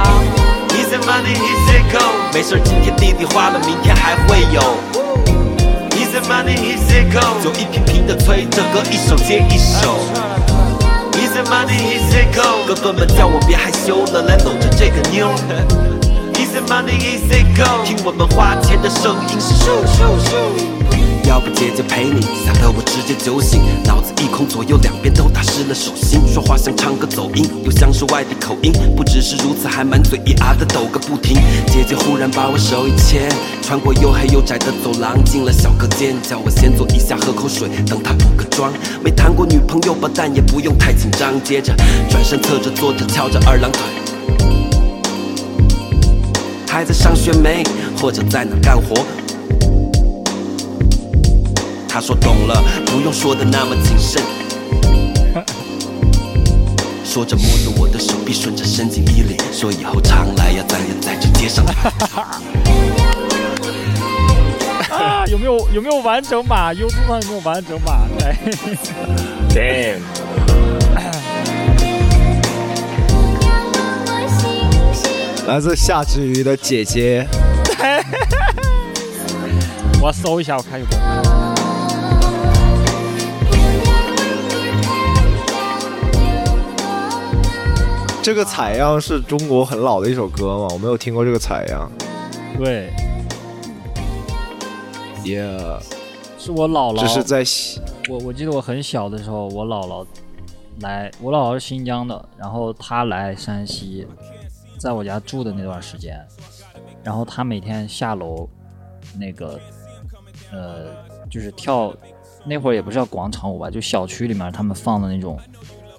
[0.70, 2.00] ？Easy money, easy go，
[2.34, 5.43] 没事儿今天弟弟花了，明天还会有。
[6.14, 9.98] Easy money, easy go，就一瓶瓶的催着歌，一首接一首。
[11.14, 15.28] Easy money, easy go，哥哥们叫我别害羞了，来搂着这个妞。
[16.36, 20.83] Easy money, easy go，听我们花钱的声音是咻咻咻。
[21.34, 31.36] 要不姐姐陪你，吓得我直接酒醒，脑子一空，左右两边都打湿了手心，说话像唱歌走音，又像是外地口音，不只是如此，还满嘴咿啊的抖个不停。
[31.72, 33.28] 姐姐忽然把我手一牵，
[33.64, 38.72] 穿过又黑又窄的走廊，进了小隔间，叫我先坐一下，喝口水，等她补个妆。
[39.04, 41.44] 没谈过女朋友吧，但也不用太紧张。
[41.44, 41.74] 接着
[42.12, 43.82] 转身侧着坐着，翘着二郎腿。
[46.68, 47.64] 还在上学没？
[48.00, 49.04] 或者在哪干活？
[51.94, 54.20] 他说懂了，不用说的那么谨慎。
[57.06, 61.92] 说着摸着我的手臂，顺着伸进衣领，说以后常来呀，咱也在这街上拍。
[64.98, 68.10] 啊，有没有有没有完整版？YouTube 上有没有完整版？
[68.24, 68.36] 哎
[69.54, 70.02] Damn，
[75.46, 77.28] 来自夏之鱼的姐姐，
[80.02, 81.53] 我搜一下，我看有没有。
[88.24, 90.70] 这个采样是中国很老的一首歌吗？
[90.72, 91.92] 我没有听过这个采样。
[92.58, 92.90] 对
[95.26, 95.82] ，Yeah，
[96.40, 97.02] 是我姥姥。
[97.02, 100.08] 这是在西我我记得我很小的时候，我姥姥
[100.80, 104.08] 来，我姥姥是新疆的，然后她来山西，
[104.80, 106.26] 在我家住的那段时间，
[107.04, 108.48] 然后她每天下楼，
[109.20, 109.60] 那个
[110.50, 110.86] 呃，
[111.30, 111.94] 就是跳，
[112.46, 115.38] 那会儿也不是叫广场舞吧，就小区里面他们放的那种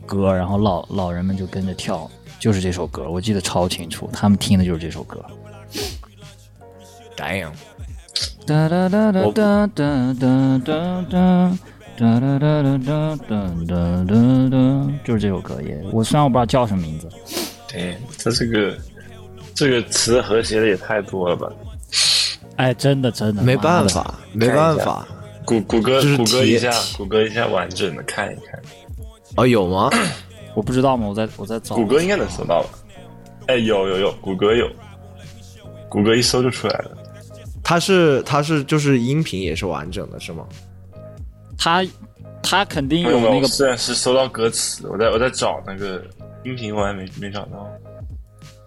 [0.07, 5.25] 歌，然后老老人们就跟着跳，就是这首歌，我记得超清楚，他们听的就是这首歌。
[7.17, 7.53] Damn，
[8.47, 11.59] 哒哒哒哒哒哒哒哒哒。
[11.97, 17.09] 哒哒哒哒哒哒哒哒哒，就是这首歌也，我虽然我不知道叫什么名字，
[17.69, 18.77] 对，他这个
[19.55, 21.49] 这个词和谐的也太多了吧？
[22.57, 25.07] 哎，真的真的没办法，没办法，
[25.45, 28.61] 谷谷歌谷歌一下，谷歌一下完整的看一看。
[29.37, 29.91] 哦，有吗？
[30.55, 31.07] 我不知道吗？
[31.09, 32.69] 我在我在找，谷歌应该能搜到吧？
[33.47, 34.71] 哎，有有有，谷歌有，
[35.89, 36.97] 谷歌一搜就出来了。
[37.63, 40.47] 它是它是就是音频也是完整的，是吗？
[41.59, 41.85] 它
[42.43, 46.03] 它肯定有那个虽然是搜到歌词，我在我在找那个
[46.45, 47.69] 音频，我还没没找到。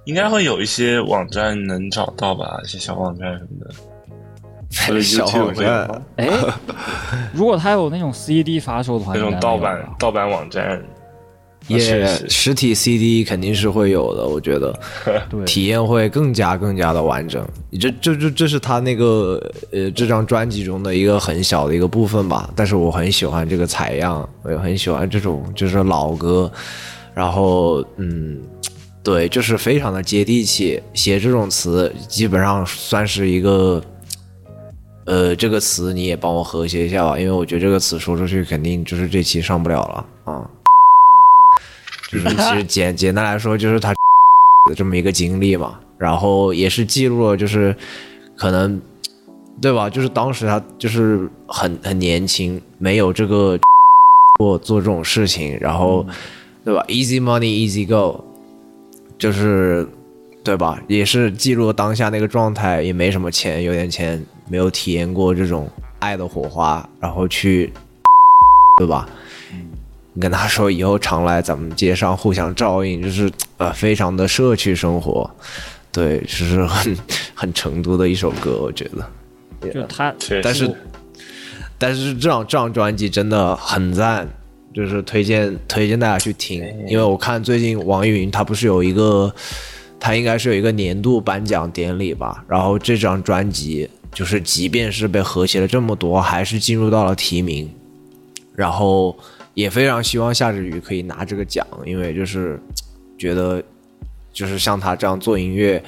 [0.05, 3.73] 应该会有一些网站能找到吧，一些小网站什么的。
[4.69, 6.29] 小吧站，哎，
[7.33, 10.81] 如果他有那种 CD 发售的话，那种盗版盗版网站，
[11.67, 14.77] 也是实体 CD 肯定是会有的，我觉得
[15.29, 17.45] 对体验会更加更加的完整。
[17.79, 19.41] 这这这这是他那个
[19.71, 26.51] 呃这张专辑中的一个很小的一个部分吧，但是我很喜欢这个采样，我也很喜欢这种就是老歌，
[27.13, 28.39] 然后嗯。
[29.03, 33.81] 对，就是非常的接地气，写这种词基本上算是一个，
[35.07, 40.49] 呃，这个词你也帮我和谐一下吧，因为我觉得这个词说出去肯定就是这期上不了了啊。
[42.11, 43.93] 就是其实简简单来说，就是他
[44.69, 47.73] 的这么一个经历嘛，然后也是记录了，就是
[48.35, 48.81] 可能
[49.61, 49.89] 对吧？
[49.89, 53.57] 就是当时他就是很很年轻，没有这个
[54.37, 56.05] 过做这种事情，然后、
[56.65, 58.23] 对吧？Easy money, easy go，
[59.17, 59.87] 就是
[60.47, 60.81] 对吧？
[60.87, 65.69] 也是记录当下那个状态，也没什么钱，有点钱，没有体验过这种
[65.99, 67.73] 爱的火花，然后去
[68.77, 69.07] 对吧？
[70.13, 75.29] 你跟他说以后常来咱们街上互相照应，就是呃非常的社区生活，
[75.91, 76.97] 对，就是很
[77.35, 79.69] 很成都的一首歌，我觉得。
[79.73, 80.75] 就他，但是
[81.77, 84.27] 但是这张这张专辑真的很赞，
[84.73, 89.33] 就是推荐推荐大家去听，因为我看最近网易云它不是有一个，
[89.99, 97.69] 他应该是有一个年度颁奖典礼吧，然后这张专辑就是即便是被和谐了这么多，还是进入到了提名，
[98.55, 99.17] 然后
[99.53, 102.59] 也非常希望夏之雨可以拿这个奖，因为就是
[103.17, 103.61] 觉得
[104.31, 105.83] 就是像他这样做音乐，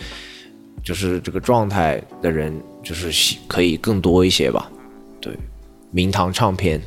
[0.83, 2.53] 就是这个状态的人，
[2.83, 4.71] 就是可以更多一些吧。
[5.21, 5.33] 对，
[5.91, 6.81] 明堂唱片，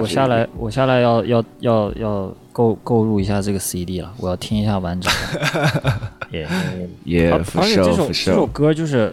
[0.00, 6.10] 我下来，我下来要要要要购购入一下这个 CD 了，我要听一下完整的。
[6.30, 9.12] 也而也不而且这首这首歌就是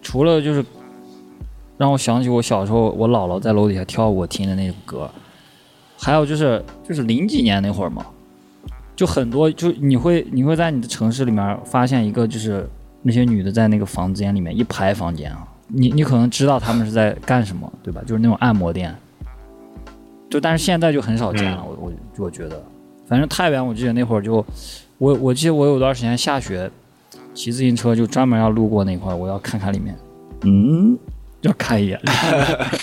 [0.00, 0.64] 除了就是
[1.76, 5.10] 让我想起我小时候我姥姥在楼底下跳舞听的那首歌，
[5.98, 8.06] 还有就是就是零几年那会儿嘛，
[8.94, 12.68] 就很多就你会你会在你的城市里面发现一个就是
[13.02, 18.00] 那些女的在那个房间里面一排房间啊，你你可能知道她们是在干什么，对吧？
[18.06, 18.96] 就是那种按摩店。
[20.32, 21.92] 就但是现在就很少见了，我我
[22.24, 22.64] 我觉得，
[23.06, 24.36] 反正太原我记得那会儿就，
[24.96, 26.70] 我我记得我有段时间下雪，
[27.34, 29.94] 骑自行车就专门要路过那块儿，我要看看里面，
[30.44, 30.98] 嗯，
[31.42, 32.00] 要看一眼。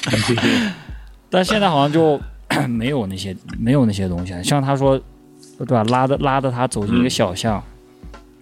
[1.27, 2.21] 但现在好像就
[2.69, 5.01] 没有那些没有那些东西了，像他说，
[5.57, 5.83] 对吧？
[5.85, 7.59] 拉着拉着他走进一个小巷，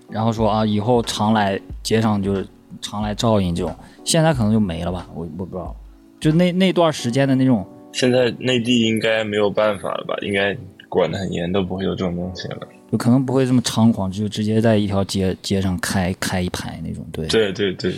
[0.09, 2.45] 然后说啊，以后常来街上就是
[2.81, 3.73] 常来照应这种，
[4.03, 5.73] 现在可能就没了吧，我我不知道，
[6.19, 7.65] 就那那段时间的那种。
[7.97, 10.15] 现在内地应该没有办法了吧？
[10.21, 10.55] 应该
[10.87, 12.59] 管得很严，都不会有这种东西了。
[12.91, 17.25] 就可能不会这么猖狂，就直接在一条街街上开开一排那种，对。
[17.25, 17.91] 对对对，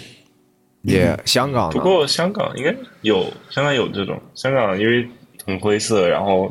[0.84, 4.18] 也香港不过香港应该有，香港有这种。
[4.36, 5.06] 香港因为
[5.46, 6.50] 很灰色，然后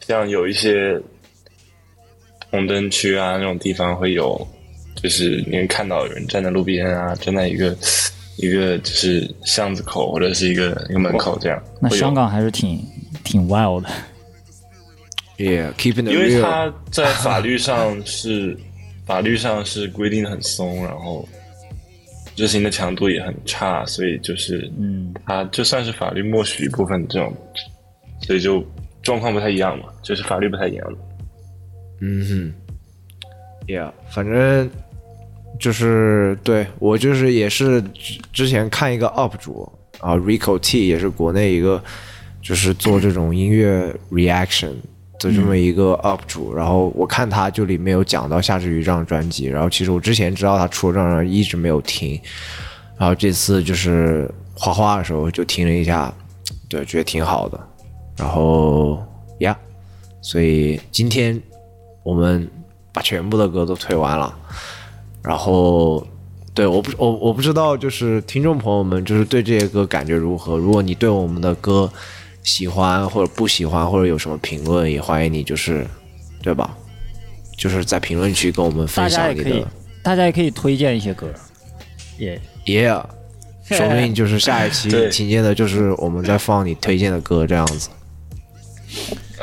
[0.00, 0.98] 像有一些
[2.50, 4.48] 红灯区啊那种地方会有，
[5.02, 7.76] 就是你会看到有人站在路边啊，站在一个
[8.40, 11.62] 一个就是巷子口或者是一个一个门口这样。
[11.80, 12.82] 那香港还是挺
[13.22, 13.88] 挺 wild 的。
[15.36, 18.56] Yeah, keeping it 因为它在法律上是
[19.06, 21.26] 法律上是规定的很松，然后
[22.36, 27.34] 执行的强度也很差，所以就是嗯，它就算是法律默许一部分这种，
[28.22, 28.62] 所以就
[29.02, 30.98] 状况不太一样嘛，就是法律不太一样的。
[32.02, 32.54] 嗯哼
[33.66, 34.70] ，Yeah，反正
[35.60, 39.70] 就是对我就是也是之之前看一个 UP 主
[40.00, 41.80] 啊，Rico T 也是国内一个
[42.42, 44.72] 就是做这种音乐 reaction
[45.18, 52.18] 的这么一个 UP 主，然后我看他就里面有讲到夏之雨这张专辑，然后其实我之前知道他出了这张专辑，一直没有听，
[52.96, 56.10] 然后这次就是画画的时候就听了一下，
[56.70, 57.60] 对，觉得挺好的，
[58.16, 58.98] 然后
[59.40, 59.54] 呀
[60.22, 61.38] 所以今天
[62.02, 62.48] 我们
[62.92, 64.34] 把全部的歌都推完了，
[65.22, 66.06] 然后
[66.54, 70.56] 对我不我我不知道就是听众朋友们就是对这些歌感觉如何？
[70.56, 71.90] 如果你对我们的歌
[72.42, 75.86] 喜欢或者不喜欢或者有什么评论，也欢迎你就是
[76.42, 76.76] 对吧？
[77.58, 79.68] 就是在评论区跟我们分享你的，
[80.02, 81.28] 大家也可以推荐一些歌，
[82.16, 83.04] 也 yeah，
[83.68, 87.90] 说不定就是下一期对听见的就是我们在放你推荐的歌这样子。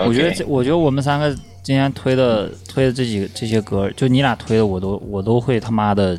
[0.03, 6.17] 我觉得这，我觉得我们三个今天推的推的这几个这些歌，就你俩推的，我都我都会他妈的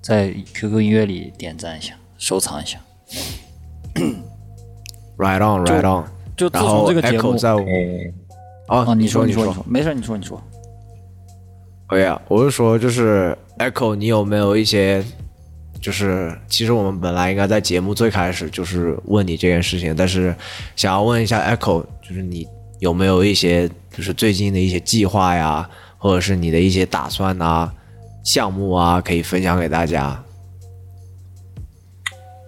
[0.00, 2.78] 在 QQ 音乐里点赞一下，收藏一下。
[5.18, 6.08] Right on, right on。
[6.34, 7.60] 就自然后从这个节目，在我
[8.68, 10.42] 哦哦，你说你说你说，没事你说你说。
[11.88, 15.04] 哎呀，我是说，就是 Echo，你有没有一些，
[15.80, 20.34] 就是其实我们本来应该在节目最开始就是问你这件事情，但是
[20.74, 22.48] 想要问一下 Echo，就是你
[22.82, 27.72] 有没有一些就是最近的一些计划呀，或者是你的一些打算啊、
[28.24, 30.20] 项目啊，可以分享给大家？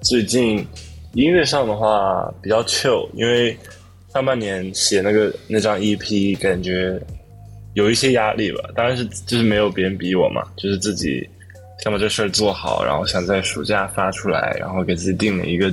[0.02, 0.66] 最近
[1.12, 3.56] 音乐上的话比较 chill，因为
[4.12, 7.00] 上半年写那个那张 EP，感觉
[7.74, 8.58] 有一些压力吧。
[8.74, 11.24] 当然是就是没有别人逼我嘛，就是自己
[11.84, 15.72] 想把这事儿做好，然后想在暑假发出来，然后给自己定了一个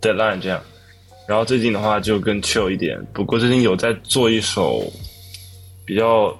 [0.00, 0.58] deadline 这样。
[1.26, 4.82] 然后最近的话就更 chill 一点，不过最近有在做一首
[5.84, 6.36] 比较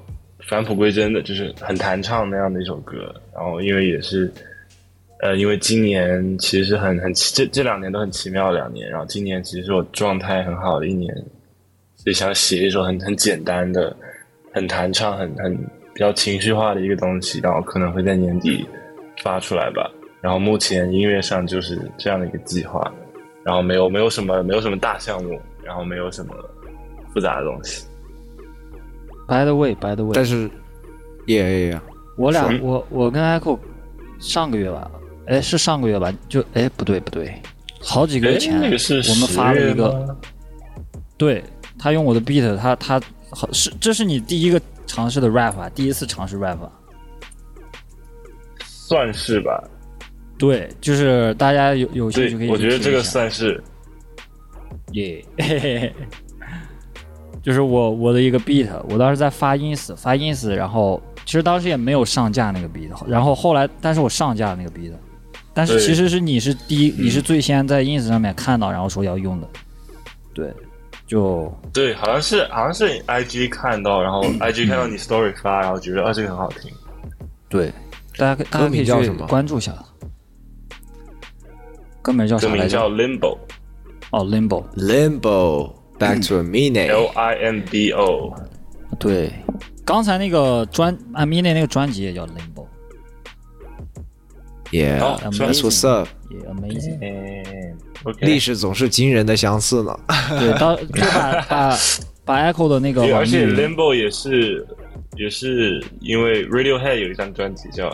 [0.49, 3.15] 返璞归真的，就是很弹唱那样的一首歌。
[3.35, 4.33] 然后因为也是。
[5.25, 11.15] 呃，因为今年其实很很奇这这两年都很奇妙的两年，然后今年其实是我状态很好的一年，
[11.95, 13.97] 所以想写一首很很简单的、
[14.53, 15.57] 很弹唱、很很
[15.95, 18.67] 比较情绪化的一个东西，然后可能会在年底
[19.23, 19.89] 发出来吧。
[20.21, 22.93] 然后目前音乐上就是这样的一个计划，
[23.45, 26.35] 然后没有没有什么没有什么大项目，然后没有什么
[27.13, 27.85] 复杂的东西。
[29.27, 30.51] By the way，By the way，但是，
[31.27, 31.81] 也也
[32.17, 33.59] 我俩我我跟 Echo
[34.19, 34.91] 上个月吧，
[35.27, 37.41] 哎是上个月吧，就哎不对不对，
[37.81, 40.17] 好几个月前哎那个是我们发了一个，
[41.17, 41.43] 对
[41.79, 43.01] 他用我的 beat，他他
[43.31, 46.71] 好是这是你第一个尝试的 rap 啊，第一次尝试 rap 啊。
[48.61, 49.63] 算是吧。
[50.43, 53.63] 对，就是大家有有兴趣可以，我觉得这个算是。
[54.91, 55.95] 耶，嘿嘿嘿，
[57.41, 64.93] 就是我我的一个 beat，我当时在发 ins 发 ins，然后其实当时也没有上架那个 beat，然后后来但是我上架了那个 beat，
[65.55, 69.49] 但是其实是你是第一，嗯你是最先在 ins 上面看到，然后说要用的，
[70.35, 70.53] 对，
[71.07, 76.69] 就对，好像是好像是 IG 看到，然后嗯 IG 看到你 story 发，然后觉得啊这个很好听。
[77.49, 77.73] 对，
[78.17, 79.27] 大家可大歌家可以去名叫什么？
[79.29, 79.73] 关注一下，
[82.03, 82.81] 歌名叫啥来着？
[82.81, 83.39] 歌名叫 Limbo，
[84.11, 84.65] 哦，Limbo。
[84.77, 88.35] Limbo Back to a Minute，L I M B O。
[88.99, 89.33] 对，
[89.85, 92.39] 刚才那个专阿米内那个专辑也叫是吧
[95.31, 96.09] that's what's up。
[96.31, 96.99] 也 amazing。
[97.03, 98.27] 嗯，OK。
[98.27, 99.99] 历史总是惊人的相似呢。
[100.41, 101.77] 对，当就把把
[102.25, 104.67] 把 Echo 的那个，而且 Limbo 也是
[105.17, 107.89] 也是因为 Radiohead 有一张专辑叫，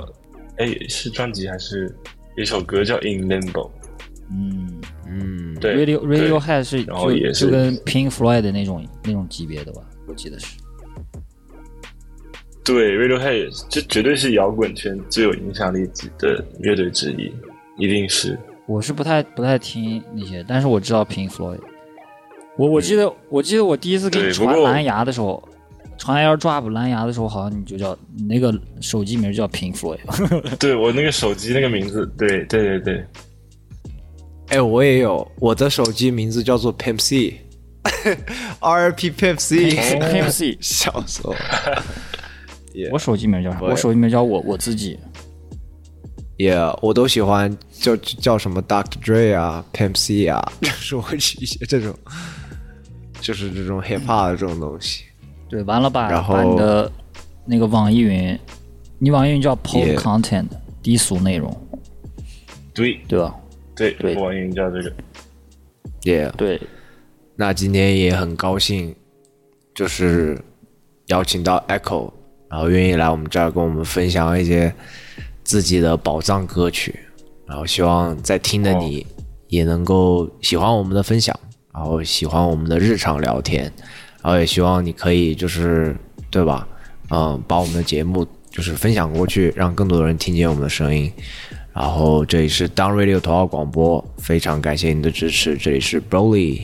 [0.59, 1.95] 哎，是专辑还是
[2.37, 3.71] 有一首歌叫 In Limbo？
[4.31, 10.57] 嗯嗯，对 Radio Radiohead 是就也是就跟 Pink Floyd 的那种那种级别的吧，我记得是。
[12.65, 15.89] 对，Radiohead 这绝对是摇滚圈最有影响力
[16.19, 17.33] 的乐队之一，
[17.79, 18.39] 一定是。
[18.67, 21.59] 我是不太不太听那些，但是我知道 Pink Floyd。
[22.59, 25.43] 我我记得我记得我第一次给你传蓝牙的时候，
[25.97, 28.53] 传 AirDrop 蓝牙的时候，好像你就叫你那个
[28.83, 30.57] 手机名叫 Pink Floyd。
[30.59, 33.05] 对我那个手机那个名字，对对对对，
[34.51, 37.41] 哎，我也有，我的手机名字叫做 Pimp C，RP
[39.13, 41.83] Pimp C，Pimp C，笑死我了。
[42.93, 43.59] 我手机名叫啥？
[43.61, 44.99] 我我手机名叫我我自己。
[46.39, 48.99] Yeah，我都喜欢叫叫什么 Dr.
[49.05, 51.93] Dre 啊，Pimp C 啊， 就是我一些这种，
[53.21, 55.03] 就是这种 hip hop 的这种东西。
[55.49, 56.91] 对，完了吧然后把你的
[57.45, 58.39] 那个网易云，
[58.99, 60.47] 你网易云叫 Pop Content
[60.81, 61.55] 低俗内容，
[62.73, 63.35] 对对吧？
[63.79, 64.15] 对，对。
[64.17, 64.93] 网易云叫这个。
[66.03, 66.61] Yeah，对，
[67.37, 68.95] 那今天也很高兴，
[69.75, 70.39] 就是
[71.07, 72.13] 邀请到 Echo，
[72.49, 74.73] 然后愿意来我们这儿跟我们分享一些
[75.43, 76.99] 自己的宝藏歌曲，
[77.47, 79.05] 然后希望在听的你
[79.49, 81.39] 也能够喜欢我们的分享，
[81.75, 83.65] 然后喜欢我们的日常聊天，
[84.23, 85.97] 然后也希望你可以就是
[86.31, 86.67] 对吧，
[87.11, 91.13] 嗯，把我们的节目就是分享过去，让更多的人听见我们的声音。
[91.79, 95.57] 然后这里是 Down Radio 头号广播，非常感谢您的支持。
[95.57, 96.63] 这里是 Broly。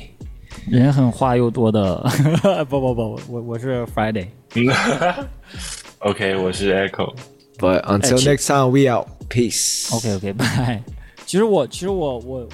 [0.69, 2.05] 人狠话又多的，
[2.69, 4.27] 不不不，我我是 Friday。
[6.01, 7.15] OK，我是 Echo。
[7.59, 9.07] But until next time, we out.
[9.31, 9.95] Peace.
[9.95, 10.82] OK OK，拜。
[11.24, 12.49] 其实我其实我我我